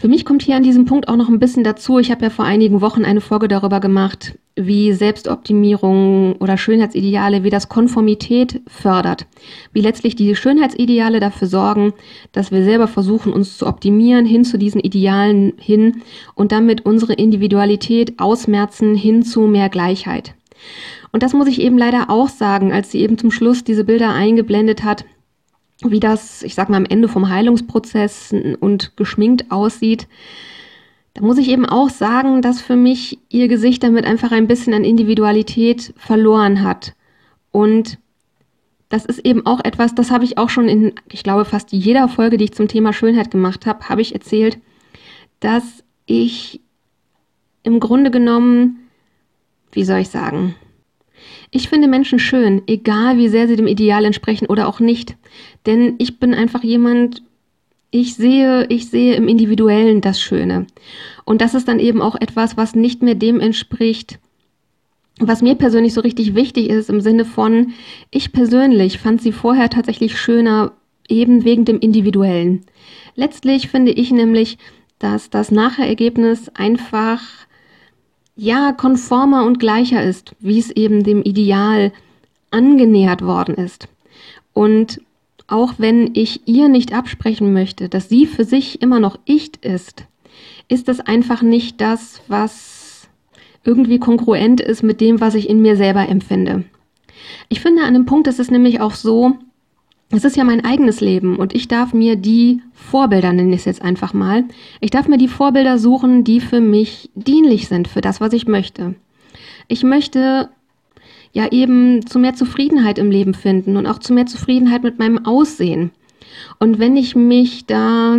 Für 0.00 0.08
mich 0.08 0.24
kommt 0.24 0.40
hier 0.40 0.56
an 0.56 0.62
diesem 0.62 0.86
Punkt 0.86 1.08
auch 1.08 1.16
noch 1.16 1.28
ein 1.28 1.38
bisschen 1.38 1.62
dazu. 1.62 1.98
Ich 1.98 2.10
habe 2.10 2.22
ja 2.22 2.30
vor 2.30 2.46
einigen 2.46 2.80
Wochen 2.80 3.04
eine 3.04 3.20
Folge 3.20 3.48
darüber 3.48 3.80
gemacht, 3.80 4.38
wie 4.56 4.94
Selbstoptimierung 4.94 6.36
oder 6.36 6.56
Schönheitsideale, 6.56 7.44
wie 7.44 7.50
das 7.50 7.68
Konformität 7.68 8.62
fördert. 8.66 9.26
Wie 9.74 9.82
letztlich 9.82 10.16
die 10.16 10.34
Schönheitsideale 10.34 11.20
dafür 11.20 11.48
sorgen, 11.48 11.92
dass 12.32 12.50
wir 12.50 12.64
selber 12.64 12.88
versuchen, 12.88 13.30
uns 13.30 13.58
zu 13.58 13.66
optimieren 13.66 14.24
hin 14.24 14.42
zu 14.42 14.56
diesen 14.56 14.80
Idealen 14.80 15.52
hin 15.58 16.00
und 16.34 16.50
damit 16.50 16.86
unsere 16.86 17.12
Individualität 17.12 18.18
ausmerzen 18.20 18.94
hin 18.94 19.22
zu 19.22 19.42
mehr 19.42 19.68
Gleichheit. 19.68 20.32
Und 21.12 21.22
das 21.22 21.34
muss 21.34 21.46
ich 21.46 21.60
eben 21.60 21.76
leider 21.76 22.08
auch 22.08 22.30
sagen, 22.30 22.72
als 22.72 22.90
sie 22.90 23.00
eben 23.00 23.18
zum 23.18 23.30
Schluss 23.30 23.64
diese 23.64 23.84
Bilder 23.84 24.14
eingeblendet 24.14 24.82
hat, 24.82 25.04
wie 25.86 26.00
das, 26.00 26.42
ich 26.42 26.54
sag 26.54 26.68
mal, 26.68 26.76
am 26.76 26.84
Ende 26.84 27.08
vom 27.08 27.28
Heilungsprozess 27.28 28.34
und 28.60 28.96
geschminkt 28.96 29.50
aussieht, 29.50 30.08
da 31.14 31.22
muss 31.22 31.38
ich 31.38 31.48
eben 31.48 31.66
auch 31.66 31.90
sagen, 31.90 32.42
dass 32.42 32.60
für 32.60 32.76
mich 32.76 33.18
ihr 33.28 33.48
Gesicht 33.48 33.82
damit 33.82 34.04
einfach 34.04 34.30
ein 34.32 34.46
bisschen 34.46 34.74
an 34.74 34.84
Individualität 34.84 35.92
verloren 35.96 36.62
hat. 36.62 36.94
Und 37.50 37.98
das 38.88 39.06
ist 39.06 39.24
eben 39.24 39.46
auch 39.46 39.60
etwas, 39.64 39.94
das 39.94 40.10
habe 40.10 40.24
ich 40.24 40.38
auch 40.38 40.50
schon 40.50 40.68
in, 40.68 40.92
ich 41.10 41.22
glaube, 41.22 41.44
fast 41.44 41.72
jeder 41.72 42.08
Folge, 42.08 42.36
die 42.36 42.44
ich 42.44 42.52
zum 42.52 42.68
Thema 42.68 42.92
Schönheit 42.92 43.30
gemacht 43.30 43.66
habe, 43.66 43.88
habe 43.88 44.02
ich 44.02 44.14
erzählt, 44.14 44.58
dass 45.40 45.84
ich 46.06 46.60
im 47.62 47.80
Grunde 47.80 48.10
genommen, 48.10 48.88
wie 49.72 49.84
soll 49.84 50.00
ich 50.00 50.08
sagen, 50.08 50.54
ich 51.50 51.68
finde 51.68 51.88
Menschen 51.88 52.18
schön, 52.18 52.62
egal 52.66 53.18
wie 53.18 53.28
sehr 53.28 53.48
sie 53.48 53.56
dem 53.56 53.66
Ideal 53.66 54.04
entsprechen 54.04 54.46
oder 54.46 54.68
auch 54.68 54.80
nicht. 54.80 55.16
Denn 55.66 55.94
ich 55.98 56.18
bin 56.20 56.34
einfach 56.34 56.62
jemand, 56.62 57.22
ich 57.90 58.14
sehe, 58.14 58.66
ich 58.68 58.88
sehe 58.88 59.14
im 59.14 59.28
Individuellen 59.28 60.00
das 60.00 60.20
Schöne. 60.20 60.66
Und 61.24 61.40
das 61.40 61.54
ist 61.54 61.68
dann 61.68 61.80
eben 61.80 62.02
auch 62.02 62.16
etwas, 62.20 62.56
was 62.56 62.74
nicht 62.74 63.02
mehr 63.02 63.14
dem 63.16 63.40
entspricht, 63.40 64.18
was 65.18 65.42
mir 65.42 65.54
persönlich 65.54 65.92
so 65.92 66.00
richtig 66.00 66.34
wichtig 66.34 66.70
ist, 66.70 66.88
im 66.88 67.00
Sinne 67.00 67.24
von, 67.24 67.72
ich 68.10 68.32
persönlich 68.32 68.98
fand 68.98 69.20
sie 69.20 69.32
vorher 69.32 69.68
tatsächlich 69.68 70.18
schöner, 70.18 70.72
eben 71.08 71.44
wegen 71.44 71.64
dem 71.64 71.80
Individuellen. 71.80 72.64
Letztlich 73.16 73.68
finde 73.68 73.92
ich 73.92 74.12
nämlich, 74.12 74.56
dass 74.98 75.28
das 75.28 75.50
Nachherergebnis 75.50 76.48
einfach 76.50 77.20
ja, 78.40 78.72
konformer 78.72 79.44
und 79.44 79.58
gleicher 79.58 80.02
ist, 80.02 80.34
wie 80.40 80.58
es 80.58 80.70
eben 80.70 81.04
dem 81.04 81.20
Ideal 81.20 81.92
angenähert 82.50 83.20
worden 83.20 83.56
ist. 83.56 83.86
Und 84.54 85.02
auch 85.46 85.74
wenn 85.76 86.12
ich 86.14 86.48
ihr 86.48 86.68
nicht 86.68 86.94
absprechen 86.94 87.52
möchte, 87.52 87.90
dass 87.90 88.08
sie 88.08 88.24
für 88.24 88.44
sich 88.44 88.80
immer 88.80 88.98
noch 88.98 89.18
ich 89.26 89.62
ist, 89.62 90.06
ist 90.68 90.88
das 90.88 91.00
einfach 91.00 91.42
nicht 91.42 91.82
das, 91.82 92.22
was 92.28 93.08
irgendwie 93.62 93.98
kongruent 93.98 94.62
ist 94.62 94.82
mit 94.82 95.02
dem, 95.02 95.20
was 95.20 95.34
ich 95.34 95.46
in 95.50 95.60
mir 95.60 95.76
selber 95.76 96.08
empfinde. 96.08 96.64
Ich 97.50 97.60
finde, 97.60 97.82
an 97.82 97.92
dem 97.92 98.06
Punkt 98.06 98.26
ist 98.26 98.40
es 98.40 98.50
nämlich 98.50 98.80
auch 98.80 98.94
so, 98.94 99.36
es 100.10 100.24
ist 100.24 100.36
ja 100.36 100.44
mein 100.44 100.64
eigenes 100.64 101.00
Leben 101.00 101.36
und 101.36 101.54
ich 101.54 101.68
darf 101.68 101.94
mir 101.94 102.16
die 102.16 102.62
Vorbilder, 102.72 103.32
nenne 103.32 103.54
ich 103.54 103.60
es 103.60 103.64
jetzt 103.64 103.82
einfach 103.82 104.12
mal, 104.12 104.44
ich 104.80 104.90
darf 104.90 105.06
mir 105.06 105.18
die 105.18 105.28
Vorbilder 105.28 105.78
suchen, 105.78 106.24
die 106.24 106.40
für 106.40 106.60
mich 106.60 107.10
dienlich 107.14 107.68
sind, 107.68 107.86
für 107.86 108.00
das, 108.00 108.20
was 108.20 108.32
ich 108.32 108.48
möchte. 108.48 108.96
Ich 109.68 109.84
möchte 109.84 110.48
ja 111.32 111.52
eben 111.52 112.04
zu 112.06 112.18
mehr 112.18 112.34
Zufriedenheit 112.34 112.98
im 112.98 113.10
Leben 113.10 113.34
finden 113.34 113.76
und 113.76 113.86
auch 113.86 114.00
zu 114.00 114.12
mehr 114.12 114.26
Zufriedenheit 114.26 114.82
mit 114.82 114.98
meinem 114.98 115.24
Aussehen. 115.24 115.92
Und 116.58 116.80
wenn 116.80 116.96
ich 116.96 117.14
mich 117.14 117.66
da, 117.66 118.18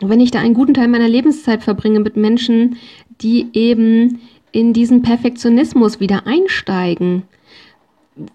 wenn 0.00 0.20
ich 0.20 0.30
da 0.30 0.38
einen 0.38 0.54
guten 0.54 0.72
Teil 0.72 0.88
meiner 0.88 1.08
Lebenszeit 1.08 1.62
verbringe 1.62 2.00
mit 2.00 2.16
Menschen, 2.16 2.76
die 3.20 3.48
eben 3.52 4.20
in 4.50 4.72
diesen 4.72 5.02
Perfektionismus 5.02 6.00
wieder 6.00 6.26
einsteigen, 6.26 7.24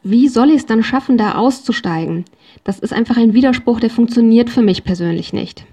wie 0.04 0.28
soll 0.28 0.50
ich 0.50 0.58
es 0.58 0.66
dann 0.66 0.84
schaffen, 0.84 1.18
da 1.18 1.34
auszusteigen? 1.34 2.26
Das 2.64 2.80
ist 2.80 2.94
einfach 2.94 3.18
ein 3.18 3.34
Widerspruch, 3.34 3.80
der 3.80 3.90
funktioniert 3.90 4.50
für 4.50 4.62
mich 4.62 4.84
persönlich 4.84 5.34
nicht. 5.34 5.66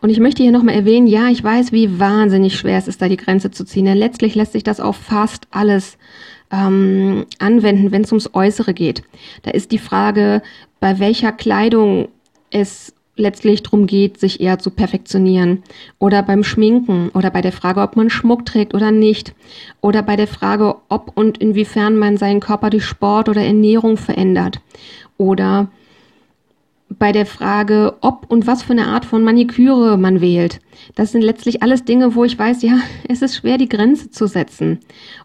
Und 0.00 0.10
ich 0.10 0.20
möchte 0.20 0.42
hier 0.42 0.52
nochmal 0.52 0.74
erwähnen, 0.74 1.06
ja, 1.06 1.28
ich 1.28 1.42
weiß, 1.42 1.72
wie 1.72 1.98
wahnsinnig 1.98 2.58
schwer 2.58 2.78
es 2.78 2.88
ist, 2.88 3.00
da 3.00 3.08
die 3.08 3.16
Grenze 3.16 3.50
zu 3.50 3.64
ziehen. 3.64 3.86
Denn 3.86 3.96
letztlich 3.96 4.34
lässt 4.34 4.52
sich 4.52 4.64
das 4.64 4.80
auf 4.80 4.96
fast 4.96 5.46
alles 5.50 5.96
ähm, 6.50 7.26
anwenden, 7.38 7.92
wenn 7.92 8.02
es 8.02 8.12
ums 8.12 8.34
Äußere 8.34 8.74
geht. 8.74 9.02
Da 9.42 9.52
ist 9.52 9.72
die 9.72 9.78
Frage, 9.78 10.42
bei 10.80 10.98
welcher 10.98 11.32
Kleidung 11.32 12.08
es 12.50 12.94
letztlich 13.16 13.62
darum 13.62 13.86
geht, 13.86 14.18
sich 14.18 14.40
eher 14.40 14.58
zu 14.58 14.70
perfektionieren. 14.70 15.62
Oder 15.98 16.22
beim 16.22 16.44
Schminken 16.44 17.08
oder 17.10 17.30
bei 17.30 17.40
der 17.40 17.52
Frage, 17.52 17.80
ob 17.80 17.96
man 17.96 18.10
Schmuck 18.10 18.44
trägt 18.44 18.74
oder 18.74 18.90
nicht. 18.90 19.34
Oder 19.80 20.02
bei 20.02 20.16
der 20.16 20.26
Frage, 20.26 20.76
ob 20.88 21.16
und 21.16 21.38
inwiefern 21.38 21.96
man 21.96 22.16
seinen 22.16 22.40
Körper 22.40 22.70
durch 22.70 22.84
Sport 22.84 23.28
oder 23.28 23.42
Ernährung 23.42 23.96
verändert. 23.96 24.60
Oder 25.16 25.68
bei 26.88 27.12
der 27.12 27.26
Frage, 27.26 27.96
ob 28.00 28.30
und 28.30 28.46
was 28.46 28.62
für 28.62 28.72
eine 28.72 28.86
Art 28.86 29.04
von 29.04 29.24
Maniküre 29.24 29.96
man 29.98 30.20
wählt. 30.20 30.60
Das 30.94 31.12
sind 31.12 31.22
letztlich 31.22 31.62
alles 31.62 31.84
Dinge, 31.84 32.14
wo 32.14 32.24
ich 32.24 32.38
weiß, 32.38 32.62
ja, 32.62 32.78
es 33.08 33.22
ist 33.22 33.36
schwer, 33.36 33.58
die 33.58 33.68
Grenze 33.68 34.10
zu 34.10 34.26
setzen. 34.26 34.80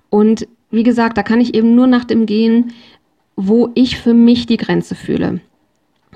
Und 0.09 0.47
wie 0.71 0.83
gesagt, 0.83 1.17
da 1.17 1.23
kann 1.23 1.41
ich 1.41 1.53
eben 1.53 1.75
nur 1.75 1.87
nach 1.87 2.05
dem 2.05 2.25
gehen, 2.25 2.73
wo 3.35 3.69
ich 3.75 3.97
für 3.97 4.13
mich 4.13 4.45
die 4.45 4.57
Grenze 4.57 4.95
fühle. 4.95 5.41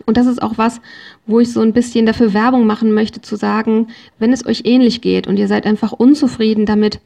Und 0.05 0.17
das 0.17 0.27
ist 0.27 0.41
auch 0.41 0.58
was, 0.58 0.81
wo 1.25 1.39
ich 1.39 1.51
so 1.51 1.62
ein 1.62 1.73
bisschen 1.73 2.05
dafür 2.05 2.34
Werbung 2.34 2.65
machen 2.65 2.91
möchte, 2.93 3.21
zu 3.21 3.36
sagen, 3.36 3.88
wenn 4.19 4.34
es 4.34 4.45
euch 4.45 4.63
ähnlich 4.65 5.01
geht 5.01 5.27
und 5.27 5.38
ihr 5.38 5.47
seid 5.47 5.65
einfach 5.65 5.91
unzufrieden 5.91 6.65
damit, 6.65 6.99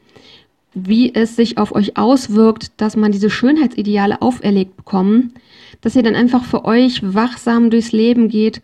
wie 0.72 1.14
es 1.14 1.36
sich 1.36 1.58
auf 1.58 1.74
euch 1.74 1.96
auswirkt, 1.96 2.72
dass 2.76 2.96
man 2.96 3.12
diese 3.12 3.30
Schönheitsideale 3.30 4.22
auferlegt 4.22 4.76
bekommen, 4.76 5.34
dass 5.80 5.96
ihr 5.96 6.02
dann 6.02 6.14
einfach 6.14 6.44
für 6.44 6.64
euch 6.64 7.00
wachsam 7.02 7.70
durchs 7.70 7.92
Leben 7.92 8.28
geht 8.28 8.60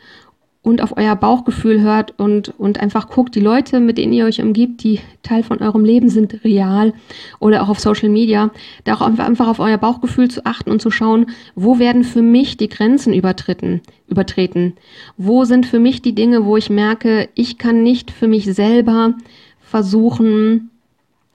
und 0.67 0.83
auf 0.83 0.97
euer 0.97 1.15
Bauchgefühl 1.15 1.81
hört 1.81 2.19
und, 2.19 2.53
und 2.59 2.81
einfach 2.81 3.09
guckt, 3.09 3.37
die 3.37 3.41
Leute, 3.41 3.79
mit 3.79 3.99
denen 3.99 4.13
ihr 4.13 4.25
euch 4.25 4.43
umgibt, 4.43 4.83
die 4.83 4.99
Teil 5.23 5.45
von 5.45 5.61
eurem 5.61 5.85
Leben 5.85 6.09
sind, 6.09 6.43
real 6.43 6.93
oder 7.39 7.63
auch 7.63 7.69
auf 7.69 7.79
Social 7.79 8.09
Media, 8.09 8.51
da 8.83 8.95
auch 8.95 9.01
einfach 9.01 9.47
auf 9.47 9.61
euer 9.61 9.79
Bauchgefühl 9.79 10.29
zu 10.29 10.45
achten 10.45 10.73
und 10.73 10.83
zu 10.83 10.91
schauen, 10.91 11.27
wo 11.55 11.79
werden 11.79 12.03
für 12.03 12.21
mich 12.21 12.57
die 12.57 12.69
Grenzen 12.69 13.15
übertreten, 13.15 13.81
übertreten? 14.09 14.73
Wo 15.17 15.45
sind 15.45 15.67
für 15.67 15.79
mich 15.79 16.03
die 16.03 16.17
Dinge, 16.17 16.45
wo 16.45 16.57
ich 16.57 16.69
merke, 16.69 17.29
ich 17.37 17.59
kann 17.59 17.85
nicht 17.85 18.11
für 18.11 18.27
mich 18.27 18.53
selber 18.53 19.15
versuchen, 19.61 20.71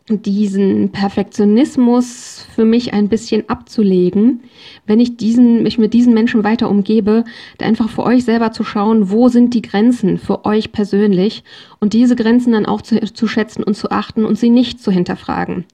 diesen 0.10 0.92
Perfektionismus 0.92 2.46
für 2.56 2.66
mich 2.66 2.94
ein 2.94 3.08
bisschen 3.08 3.48
abzulegen, 3.50 4.42
wenn 4.86 5.00
ich 5.00 5.16
diesen, 5.16 5.64
mich 5.64 5.78
mit 5.78 5.94
diesen 5.94 6.14
Menschen 6.14 6.44
weiter 6.44 6.70
umgebe, 6.70 7.24
da 7.58 7.66
einfach 7.66 7.90
für 7.90 8.04
euch 8.04 8.26
selber 8.26 8.52
zu 8.52 8.64
schauen, 8.64 9.12
wo 9.12 9.30
sind 9.30 9.54
die 9.54 9.62
Grenzen 9.62 10.18
für 10.18 10.44
euch 10.46 10.72
persönlich 10.72 11.44
und 11.80 11.94
diese 11.94 12.16
Grenzen 12.16 12.54
dann 12.54 12.66
auch 12.66 12.82
zu, 12.82 13.00
zu 13.14 13.28
schätzen 13.28 13.64
und 13.64 13.76
zu 13.76 13.92
achten 13.92 14.26
und 14.26 14.38
sie 14.38 14.50
nicht 14.50 14.82
zu 14.82 14.92
hinterfragen. 14.92 15.66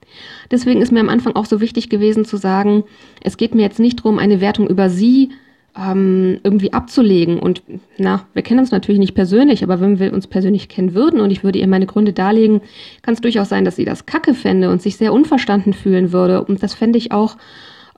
Deswegen 0.50 0.82
ist 0.82 0.92
mir 0.92 1.00
am 1.00 1.08
Anfang 1.08 1.34
auch 1.34 1.46
so 1.46 1.60
wichtig 1.60 1.88
gewesen 1.88 2.24
zu 2.24 2.36
sagen, 2.36 2.84
es 3.22 3.38
geht 3.38 3.54
mir 3.54 3.62
jetzt 3.62 3.80
nicht 3.80 4.00
darum, 4.00 4.18
eine 4.18 4.40
Wertung 4.40 4.68
über 4.68 4.90
sie 4.90 5.30
ähm, 5.76 6.40
irgendwie 6.42 6.72
abzulegen. 6.72 7.38
Und 7.38 7.62
na, 7.98 8.26
wir 8.34 8.42
kennen 8.42 8.60
uns 8.60 8.70
natürlich 8.70 8.98
nicht 8.98 9.14
persönlich, 9.14 9.62
aber 9.62 9.80
wenn 9.80 9.98
wir 9.98 10.12
uns 10.12 10.26
persönlich 10.26 10.68
kennen 10.68 10.94
würden 10.94 11.20
und 11.20 11.30
ich 11.30 11.44
würde 11.44 11.58
ihr 11.58 11.66
meine 11.68 11.86
Gründe 11.86 12.12
darlegen, 12.12 12.60
kann 13.02 13.14
es 13.14 13.20
durchaus 13.20 13.48
sein, 13.48 13.64
dass 13.64 13.76
sie 13.76 13.84
das 13.84 14.06
Kacke 14.06 14.34
fände 14.34 14.70
und 14.70 14.82
sich 14.82 14.96
sehr 14.96 15.12
unverstanden 15.12 15.72
fühlen 15.72 16.12
würde. 16.12 16.44
Und 16.44 16.62
das 16.62 16.74
fände 16.74 16.98
ich 16.98 17.12
auch, 17.12 17.36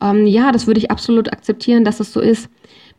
ähm, 0.01 0.27
ja, 0.27 0.53
das 0.53 0.67
würde 0.67 0.79
ich 0.79 0.91
absolut 0.91 1.33
akzeptieren, 1.33 1.85
dass 1.85 2.01
es 2.01 2.13
so 2.13 2.21
ist. 2.21 2.49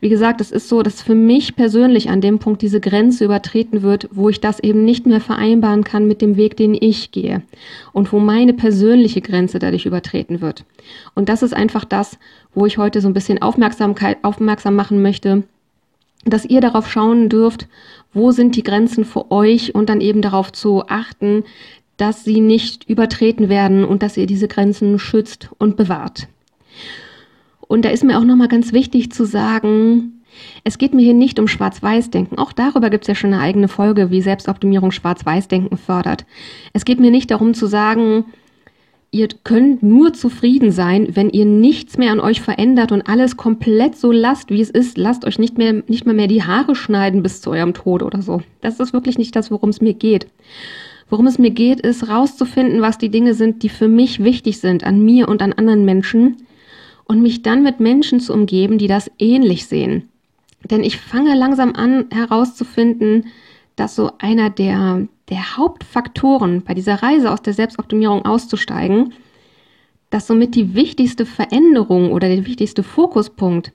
Wie 0.02 0.08
gesagt, 0.08 0.40
es 0.40 0.50
ist 0.50 0.68
so, 0.68 0.82
dass 0.82 1.00
für 1.00 1.14
mich 1.14 1.54
persönlich 1.54 2.10
an 2.10 2.20
dem 2.20 2.40
Punkt 2.40 2.60
diese 2.60 2.80
Grenze 2.80 3.24
übertreten 3.24 3.82
wird, 3.82 4.08
wo 4.10 4.28
ich 4.28 4.40
das 4.40 4.58
eben 4.58 4.84
nicht 4.84 5.06
mehr 5.06 5.20
vereinbaren 5.20 5.84
kann 5.84 6.08
mit 6.08 6.20
dem 6.20 6.36
Weg, 6.36 6.56
den 6.56 6.74
ich 6.74 7.12
gehe 7.12 7.42
und 7.92 8.12
wo 8.12 8.18
meine 8.18 8.52
persönliche 8.52 9.20
Grenze 9.20 9.60
dadurch 9.60 9.86
übertreten 9.86 10.40
wird. 10.40 10.64
Und 11.14 11.28
das 11.28 11.44
ist 11.44 11.54
einfach 11.54 11.84
das, 11.84 12.18
wo 12.52 12.66
ich 12.66 12.78
heute 12.78 13.00
so 13.00 13.06
ein 13.06 13.14
bisschen 13.14 13.40
Aufmerksamkeit 13.40 14.18
aufmerksam 14.22 14.74
machen 14.74 15.02
möchte, 15.02 15.44
dass 16.24 16.46
ihr 16.46 16.60
darauf 16.60 16.90
schauen 16.90 17.28
dürft, 17.28 17.68
wo 18.12 18.32
sind 18.32 18.56
die 18.56 18.64
Grenzen 18.64 19.04
für 19.04 19.30
euch 19.30 19.72
und 19.72 19.88
dann 19.88 20.00
eben 20.00 20.20
darauf 20.20 20.50
zu 20.50 20.82
achten, 20.88 21.44
dass 21.96 22.24
sie 22.24 22.40
nicht 22.40 22.90
übertreten 22.90 23.48
werden 23.48 23.84
und 23.84 24.02
dass 24.02 24.16
ihr 24.16 24.26
diese 24.26 24.48
Grenzen 24.48 24.98
schützt 24.98 25.50
und 25.58 25.76
bewahrt. 25.76 26.26
Und 27.72 27.86
da 27.86 27.88
ist 27.88 28.04
mir 28.04 28.18
auch 28.18 28.24
nochmal 28.24 28.48
ganz 28.48 28.74
wichtig 28.74 29.12
zu 29.12 29.24
sagen, 29.24 30.20
es 30.62 30.76
geht 30.76 30.92
mir 30.92 31.00
hier 31.00 31.14
nicht 31.14 31.38
um 31.38 31.48
Schwarz-Weiß-Denken. 31.48 32.36
Auch 32.36 32.52
darüber 32.52 32.90
gibt 32.90 33.04
es 33.04 33.08
ja 33.08 33.14
schon 33.14 33.32
eine 33.32 33.42
eigene 33.42 33.66
Folge, 33.66 34.10
wie 34.10 34.20
Selbstoptimierung 34.20 34.90
Schwarz-Weiß-Denken 34.90 35.78
fördert. 35.78 36.26
Es 36.74 36.84
geht 36.84 37.00
mir 37.00 37.10
nicht 37.10 37.30
darum 37.30 37.54
zu 37.54 37.64
sagen, 37.64 38.26
ihr 39.10 39.26
könnt 39.42 39.82
nur 39.82 40.12
zufrieden 40.12 40.70
sein, 40.70 41.16
wenn 41.16 41.30
ihr 41.30 41.46
nichts 41.46 41.96
mehr 41.96 42.12
an 42.12 42.20
euch 42.20 42.42
verändert 42.42 42.92
und 42.92 43.08
alles 43.08 43.38
komplett 43.38 43.96
so 43.96 44.12
lasst, 44.12 44.50
wie 44.50 44.60
es 44.60 44.68
ist. 44.68 44.98
Lasst 44.98 45.24
euch 45.24 45.38
nicht 45.38 45.56
mehr, 45.56 45.82
nicht 45.88 46.04
mehr, 46.04 46.14
mehr 46.14 46.28
die 46.28 46.42
Haare 46.42 46.74
schneiden 46.74 47.22
bis 47.22 47.40
zu 47.40 47.52
eurem 47.52 47.72
Tod 47.72 48.02
oder 48.02 48.20
so. 48.20 48.42
Das 48.60 48.80
ist 48.80 48.92
wirklich 48.92 49.16
nicht 49.16 49.34
das, 49.34 49.50
worum 49.50 49.70
es 49.70 49.80
mir 49.80 49.94
geht. 49.94 50.26
Worum 51.08 51.26
es 51.26 51.38
mir 51.38 51.50
geht, 51.50 51.80
ist 51.80 52.06
rauszufinden, 52.06 52.82
was 52.82 52.98
die 52.98 53.08
Dinge 53.08 53.32
sind, 53.32 53.62
die 53.62 53.70
für 53.70 53.88
mich 53.88 54.22
wichtig 54.22 54.60
sind, 54.60 54.84
an 54.84 55.02
mir 55.02 55.26
und 55.26 55.40
an 55.40 55.54
anderen 55.54 55.86
Menschen 55.86 56.36
und 57.12 57.20
mich 57.20 57.42
dann 57.42 57.62
mit 57.62 57.78
Menschen 57.78 58.20
zu 58.20 58.32
umgeben, 58.32 58.78
die 58.78 58.86
das 58.86 59.10
ähnlich 59.18 59.66
sehen. 59.66 60.08
Denn 60.70 60.82
ich 60.82 60.96
fange 60.96 61.34
langsam 61.34 61.74
an 61.74 62.06
herauszufinden, 62.10 63.26
dass 63.76 63.94
so 63.94 64.12
einer 64.18 64.48
der, 64.48 65.06
der 65.28 65.58
Hauptfaktoren 65.58 66.62
bei 66.62 66.72
dieser 66.72 67.02
Reise 67.02 67.30
aus 67.30 67.42
der 67.42 67.52
Selbstoptimierung 67.52 68.24
auszusteigen, 68.24 69.12
dass 70.08 70.26
somit 70.26 70.54
die 70.54 70.74
wichtigste 70.74 71.26
Veränderung 71.26 72.12
oder 72.12 72.28
der 72.28 72.46
wichtigste 72.46 72.82
Fokuspunkt, 72.82 73.72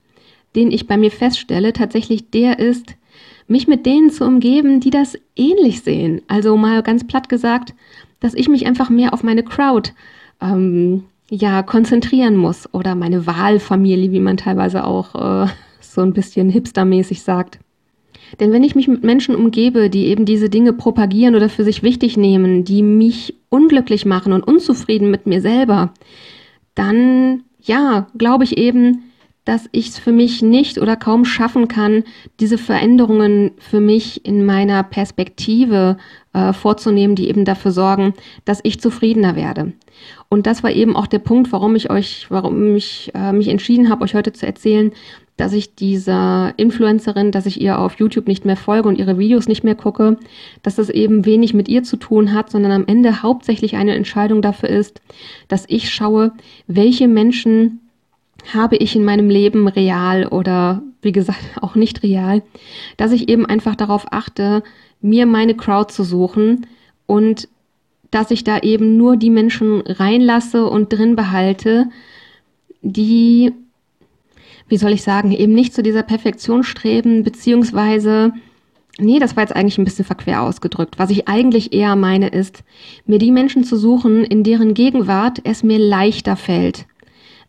den 0.56 0.72
ich 0.72 0.88
bei 0.88 0.96
mir 0.96 1.12
feststelle, 1.12 1.72
tatsächlich 1.72 2.30
der 2.30 2.58
ist, 2.58 2.96
mich 3.46 3.68
mit 3.68 3.86
denen 3.86 4.10
zu 4.10 4.24
umgeben, 4.24 4.80
die 4.80 4.90
das 4.90 5.16
ähnlich 5.36 5.82
sehen. 5.82 6.22
Also 6.26 6.56
mal 6.56 6.82
ganz 6.82 7.06
platt 7.06 7.28
gesagt, 7.28 7.72
dass 8.18 8.34
ich 8.34 8.48
mich 8.48 8.66
einfach 8.66 8.90
mehr 8.90 9.14
auf 9.14 9.22
meine 9.22 9.44
Crowd 9.44 9.92
ähm, 10.40 11.04
ja 11.30 11.62
konzentrieren 11.62 12.36
muss 12.36 12.72
oder 12.72 12.94
meine 12.94 13.26
Wahlfamilie, 13.26 14.12
wie 14.12 14.20
man 14.20 14.36
teilweise 14.36 14.84
auch 14.84 15.14
äh, 15.46 15.48
so 15.80 16.00
ein 16.02 16.12
bisschen 16.12 16.50
hipstermäßig 16.50 17.22
sagt. 17.22 17.58
Denn 18.40 18.52
wenn 18.52 18.64
ich 18.64 18.74
mich 18.74 18.88
mit 18.88 19.04
Menschen 19.04 19.34
umgebe, 19.34 19.88
die 19.88 20.06
eben 20.06 20.24
diese 20.24 20.50
Dinge 20.50 20.72
propagieren 20.72 21.34
oder 21.34 21.48
für 21.48 21.64
sich 21.64 21.82
wichtig 21.82 22.16
nehmen, 22.16 22.64
die 22.64 22.82
mich 22.82 23.34
unglücklich 23.48 24.04
machen 24.04 24.32
und 24.32 24.42
unzufrieden 24.42 25.10
mit 25.10 25.26
mir 25.26 25.40
selber, 25.40 25.94
dann 26.74 27.44
ja, 27.60 28.06
glaube 28.16 28.44
ich 28.44 28.58
eben, 28.58 29.04
dass 29.44 29.68
ich 29.72 29.88
es 29.88 29.98
für 29.98 30.12
mich 30.12 30.42
nicht 30.42 30.78
oder 30.78 30.94
kaum 30.94 31.24
schaffen 31.24 31.68
kann, 31.68 32.04
diese 32.38 32.58
Veränderungen 32.58 33.52
für 33.56 33.80
mich 33.80 34.26
in 34.26 34.44
meiner 34.44 34.82
Perspektive 34.82 35.96
äh, 36.38 36.52
vorzunehmen, 36.52 37.16
die 37.16 37.28
eben 37.28 37.44
dafür 37.44 37.72
sorgen, 37.72 38.14
dass 38.44 38.60
ich 38.62 38.80
zufriedener 38.80 39.34
werde. 39.34 39.72
Und 40.28 40.46
das 40.46 40.62
war 40.62 40.70
eben 40.70 40.94
auch 40.94 41.06
der 41.06 41.18
Punkt, 41.18 41.50
warum 41.52 41.74
ich 41.74 41.90
euch, 41.90 42.26
warum 42.28 42.76
ich 42.76 43.10
äh, 43.14 43.32
mich 43.32 43.48
entschieden 43.48 43.88
habe, 43.88 44.04
euch 44.04 44.14
heute 44.14 44.32
zu 44.32 44.46
erzählen, 44.46 44.92
dass 45.36 45.52
ich 45.52 45.74
dieser 45.74 46.52
Influencerin, 46.56 47.32
dass 47.32 47.46
ich 47.46 47.60
ihr 47.60 47.78
auf 47.78 47.98
YouTube 47.98 48.26
nicht 48.26 48.44
mehr 48.44 48.56
folge 48.56 48.88
und 48.88 48.98
ihre 48.98 49.18
Videos 49.18 49.48
nicht 49.48 49.64
mehr 49.64 49.76
gucke, 49.76 50.16
dass 50.62 50.76
das 50.76 50.90
eben 50.90 51.24
wenig 51.24 51.54
mit 51.54 51.68
ihr 51.68 51.82
zu 51.82 51.96
tun 51.96 52.34
hat, 52.34 52.50
sondern 52.50 52.72
am 52.72 52.86
Ende 52.86 53.22
hauptsächlich 53.22 53.76
eine 53.76 53.94
Entscheidung 53.94 54.42
dafür 54.42 54.68
ist, 54.68 55.00
dass 55.46 55.64
ich 55.68 55.90
schaue, 55.90 56.32
welche 56.66 57.08
Menschen 57.08 57.80
habe 58.52 58.76
ich 58.76 58.96
in 58.96 59.04
meinem 59.04 59.30
Leben 59.30 59.68
real 59.68 60.26
oder 60.26 60.82
wie 61.02 61.12
gesagt 61.12 61.40
auch 61.60 61.74
nicht 61.74 62.02
real, 62.02 62.42
dass 62.96 63.12
ich 63.12 63.28
eben 63.28 63.46
einfach 63.46 63.76
darauf 63.76 64.12
achte, 64.12 64.62
mir 65.00 65.26
meine 65.26 65.54
Crowd 65.54 65.92
zu 65.92 66.04
suchen 66.04 66.66
und 67.06 67.48
dass 68.10 68.30
ich 68.30 68.42
da 68.44 68.58
eben 68.60 68.96
nur 68.96 69.16
die 69.16 69.30
Menschen 69.30 69.82
reinlasse 69.82 70.66
und 70.66 70.92
drin 70.92 71.14
behalte, 71.14 71.88
die 72.80 73.52
wie 74.68 74.76
soll 74.76 74.92
ich 74.92 75.02
sagen, 75.02 75.32
eben 75.32 75.54
nicht 75.54 75.74
zu 75.74 75.82
dieser 75.82 76.02
Perfektion 76.02 76.62
streben, 76.62 77.22
beziehungsweise, 77.22 78.32
nee, 78.98 79.18
das 79.18 79.34
war 79.34 79.42
jetzt 79.42 79.56
eigentlich 79.56 79.78
ein 79.78 79.84
bisschen 79.84 80.04
verquer 80.04 80.42
ausgedrückt. 80.42 80.98
Was 80.98 81.10
ich 81.10 81.26
eigentlich 81.26 81.72
eher 81.72 81.96
meine, 81.96 82.28
ist, 82.28 82.62
mir 83.06 83.18
die 83.18 83.32
Menschen 83.32 83.64
zu 83.64 83.76
suchen, 83.76 84.24
in 84.24 84.44
deren 84.44 84.74
Gegenwart 84.74 85.40
es 85.44 85.62
mir 85.62 85.78
leichter 85.78 86.36
fällt, 86.36 86.86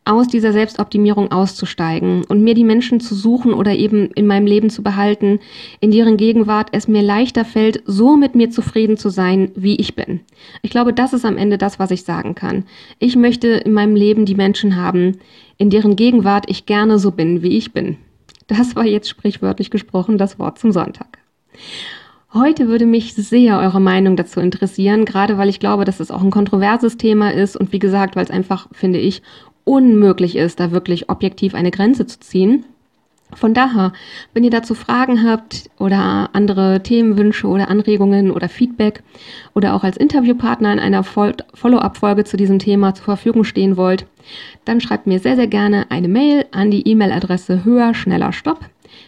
aus 0.09 0.27
dieser 0.27 0.53
Selbstoptimierung 0.53 1.31
auszusteigen 1.31 2.23
und 2.25 2.41
mir 2.43 2.55
die 2.55 2.63
Menschen 2.63 2.99
zu 2.99 3.13
suchen 3.13 3.53
oder 3.53 3.75
eben 3.75 4.09
in 4.15 4.25
meinem 4.25 4.47
Leben 4.47 4.71
zu 4.71 4.81
behalten, 4.81 5.39
in 5.81 5.91
deren 5.91 6.17
Gegenwart 6.17 6.69
es 6.71 6.87
mir 6.87 7.03
leichter 7.03 7.45
fällt, 7.45 7.83
so 7.85 8.17
mit 8.17 8.33
mir 8.33 8.49
zufrieden 8.49 8.97
zu 8.97 9.09
sein, 9.09 9.51
wie 9.55 9.75
ich 9.75 9.95
bin. 9.95 10.21
Ich 10.63 10.71
glaube, 10.71 10.93
das 10.93 11.13
ist 11.13 11.25
am 11.25 11.37
Ende 11.37 11.59
das, 11.59 11.77
was 11.77 11.91
ich 11.91 12.03
sagen 12.03 12.33
kann. 12.33 12.63
Ich 12.97 13.15
möchte 13.15 13.49
in 13.49 13.71
meinem 13.71 13.95
Leben 13.95 14.25
die 14.25 14.33
Menschen 14.33 14.75
haben, 14.75 15.19
in 15.57 15.69
deren 15.69 15.95
Gegenwart 15.95 16.45
ich 16.49 16.65
gerne 16.65 16.97
so 16.97 17.11
bin, 17.11 17.43
wie 17.43 17.55
ich 17.57 17.71
bin. 17.71 17.97
Das 18.47 18.75
war 18.75 18.85
jetzt 18.85 19.09
sprichwörtlich 19.09 19.69
gesprochen 19.69 20.17
das 20.17 20.39
Wort 20.39 20.57
zum 20.57 20.71
Sonntag. 20.71 21.19
Heute 22.31 22.67
würde 22.67 22.85
mich 22.85 23.15
sehr 23.15 23.57
eure 23.57 23.81
Meinung 23.81 24.15
dazu 24.15 24.39
interessieren, 24.39 25.05
gerade 25.05 25.39
weil 25.39 25.49
ich 25.49 25.59
glaube, 25.59 25.83
dass 25.83 25.99
es 25.99 26.11
auch 26.11 26.21
ein 26.21 26.29
kontroverses 26.29 26.97
Thema 26.97 27.33
ist 27.33 27.57
und 27.57 27.73
wie 27.73 27.79
gesagt, 27.79 28.15
weil 28.15 28.23
es 28.23 28.29
einfach, 28.29 28.67
finde 28.71 28.99
ich, 28.99 29.23
unmöglich 29.69 30.35
ist, 30.35 30.59
da 30.59 30.71
wirklich 30.71 31.09
objektiv 31.09 31.53
eine 31.53 31.69
Grenze 31.69 32.07
zu 32.07 32.19
ziehen. 32.19 32.65
Von 33.33 33.53
daher, 33.53 33.93
wenn 34.33 34.43
ihr 34.43 34.49
dazu 34.49 34.73
Fragen 34.73 35.23
habt 35.23 35.69
oder 35.77 36.31
andere 36.33 36.81
Themenwünsche 36.81 37.45
oder 37.45 37.69
Anregungen 37.69 38.31
oder 38.31 38.49
Feedback 38.49 39.03
oder 39.53 39.75
auch 39.75 39.83
als 39.83 39.97
Interviewpartner 39.97 40.73
in 40.73 40.79
einer 40.79 41.03
Follow-up-Folge 41.03 42.23
zu 42.23 42.37
diesem 42.37 42.57
Thema 42.57 42.95
zur 42.95 43.05
Verfügung 43.05 43.43
stehen 43.43 43.77
wollt, 43.77 44.07
dann 44.65 44.81
schreibt 44.81 45.05
mir 45.05 45.19
sehr, 45.19 45.35
sehr 45.35 45.45
gerne 45.45 45.85
eine 45.89 46.07
Mail 46.07 46.45
an 46.51 46.71
die 46.71 46.87
E-Mail-Adresse 46.87 47.63
höher, 47.63 47.93
schneller, 47.93 48.33
stopp 48.33 48.61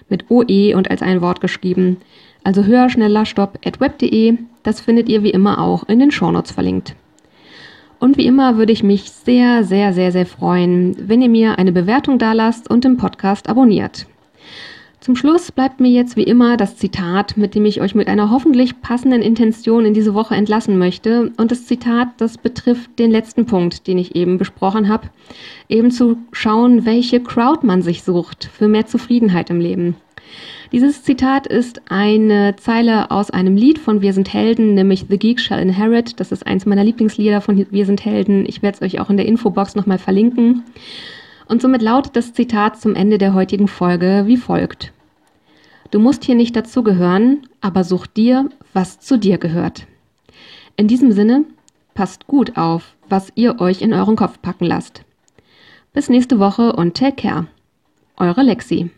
mit 0.09 0.29
OE 0.29 0.75
und 0.75 0.91
als 0.91 1.01
ein 1.01 1.21
Wort 1.21 1.41
geschrieben. 1.41 1.97
Also 2.43 2.65
höher, 2.65 2.91
schneller, 2.91 3.25
stopp 3.25 3.57
at 3.65 3.79
web.de. 3.79 4.37
Das 4.61 4.81
findet 4.81 5.09
ihr 5.09 5.23
wie 5.23 5.31
immer 5.31 5.59
auch 5.59 5.89
in 5.89 5.97
den 5.97 6.11
Shownotes 6.11 6.51
verlinkt. 6.51 6.95
Und 8.01 8.17
wie 8.17 8.25
immer 8.25 8.57
würde 8.57 8.73
ich 8.73 8.81
mich 8.81 9.11
sehr, 9.11 9.63
sehr, 9.63 9.93
sehr, 9.93 10.11
sehr 10.11 10.25
freuen, 10.25 10.95
wenn 11.07 11.21
ihr 11.21 11.29
mir 11.29 11.59
eine 11.59 11.71
Bewertung 11.71 12.17
dalasst 12.17 12.67
und 12.67 12.83
den 12.83 12.97
Podcast 12.97 13.47
abonniert. 13.47 14.07
Zum 14.99 15.15
Schluss 15.15 15.51
bleibt 15.51 15.79
mir 15.79 15.91
jetzt 15.91 16.15
wie 16.15 16.23
immer 16.23 16.57
das 16.57 16.77
Zitat, 16.77 17.37
mit 17.37 17.53
dem 17.53 17.63
ich 17.63 17.79
euch 17.79 17.93
mit 17.93 18.07
einer 18.07 18.31
hoffentlich 18.31 18.81
passenden 18.81 19.21
Intention 19.21 19.85
in 19.85 19.93
diese 19.93 20.15
Woche 20.15 20.33
entlassen 20.33 20.79
möchte. 20.79 21.31
Und 21.37 21.51
das 21.51 21.67
Zitat, 21.67 22.07
das 22.17 22.39
betrifft 22.39 22.97
den 22.97 23.11
letzten 23.11 23.45
Punkt, 23.45 23.85
den 23.85 23.99
ich 23.99 24.15
eben 24.15 24.39
besprochen 24.39 24.89
habe. 24.89 25.09
Eben 25.69 25.91
zu 25.91 26.17
schauen, 26.31 26.85
welche 26.85 27.21
Crowd 27.21 27.67
man 27.67 27.83
sich 27.83 28.01
sucht 28.01 28.49
für 28.51 28.67
mehr 28.67 28.87
Zufriedenheit 28.87 29.51
im 29.51 29.59
Leben. 29.59 29.95
Dieses 30.71 31.03
Zitat 31.03 31.47
ist 31.47 31.81
eine 31.89 32.55
Zeile 32.55 33.11
aus 33.11 33.29
einem 33.29 33.57
Lied 33.57 33.77
von 33.77 34.01
Wir 34.01 34.13
sind 34.13 34.33
Helden, 34.33 34.73
nämlich 34.73 35.07
The 35.09 35.19
Geek 35.19 35.41
Shall 35.41 35.59
Inherit. 35.59 36.21
Das 36.21 36.31
ist 36.31 36.47
eins 36.47 36.65
meiner 36.65 36.85
Lieblingslieder 36.85 37.41
von 37.41 37.67
Wir 37.69 37.85
sind 37.85 38.05
Helden. 38.05 38.45
Ich 38.47 38.61
werde 38.61 38.77
es 38.77 38.81
euch 38.81 39.01
auch 39.01 39.09
in 39.09 39.17
der 39.17 39.25
Infobox 39.25 39.75
nochmal 39.75 39.97
verlinken. 39.97 40.63
Und 41.49 41.61
somit 41.61 41.81
lautet 41.81 42.15
das 42.15 42.31
Zitat 42.31 42.79
zum 42.79 42.95
Ende 42.95 43.17
der 43.17 43.33
heutigen 43.33 43.67
Folge 43.67 44.23
wie 44.27 44.37
folgt. 44.37 44.93
Du 45.91 45.99
musst 45.99 46.23
hier 46.23 46.35
nicht 46.35 46.55
dazugehören, 46.55 47.47
aber 47.59 47.83
such 47.83 48.07
dir, 48.07 48.49
was 48.71 49.01
zu 49.01 49.17
dir 49.17 49.37
gehört. 49.37 49.87
In 50.77 50.87
diesem 50.87 51.11
Sinne, 51.11 51.43
passt 51.95 52.27
gut 52.27 52.55
auf, 52.55 52.95
was 53.09 53.33
ihr 53.35 53.59
euch 53.59 53.81
in 53.81 53.93
euren 53.93 54.15
Kopf 54.15 54.41
packen 54.41 54.65
lasst. 54.65 55.03
Bis 55.91 56.07
nächste 56.07 56.39
Woche 56.39 56.71
und 56.71 56.95
take 56.95 57.17
care. 57.17 57.47
Eure 58.15 58.43
Lexi. 58.43 58.89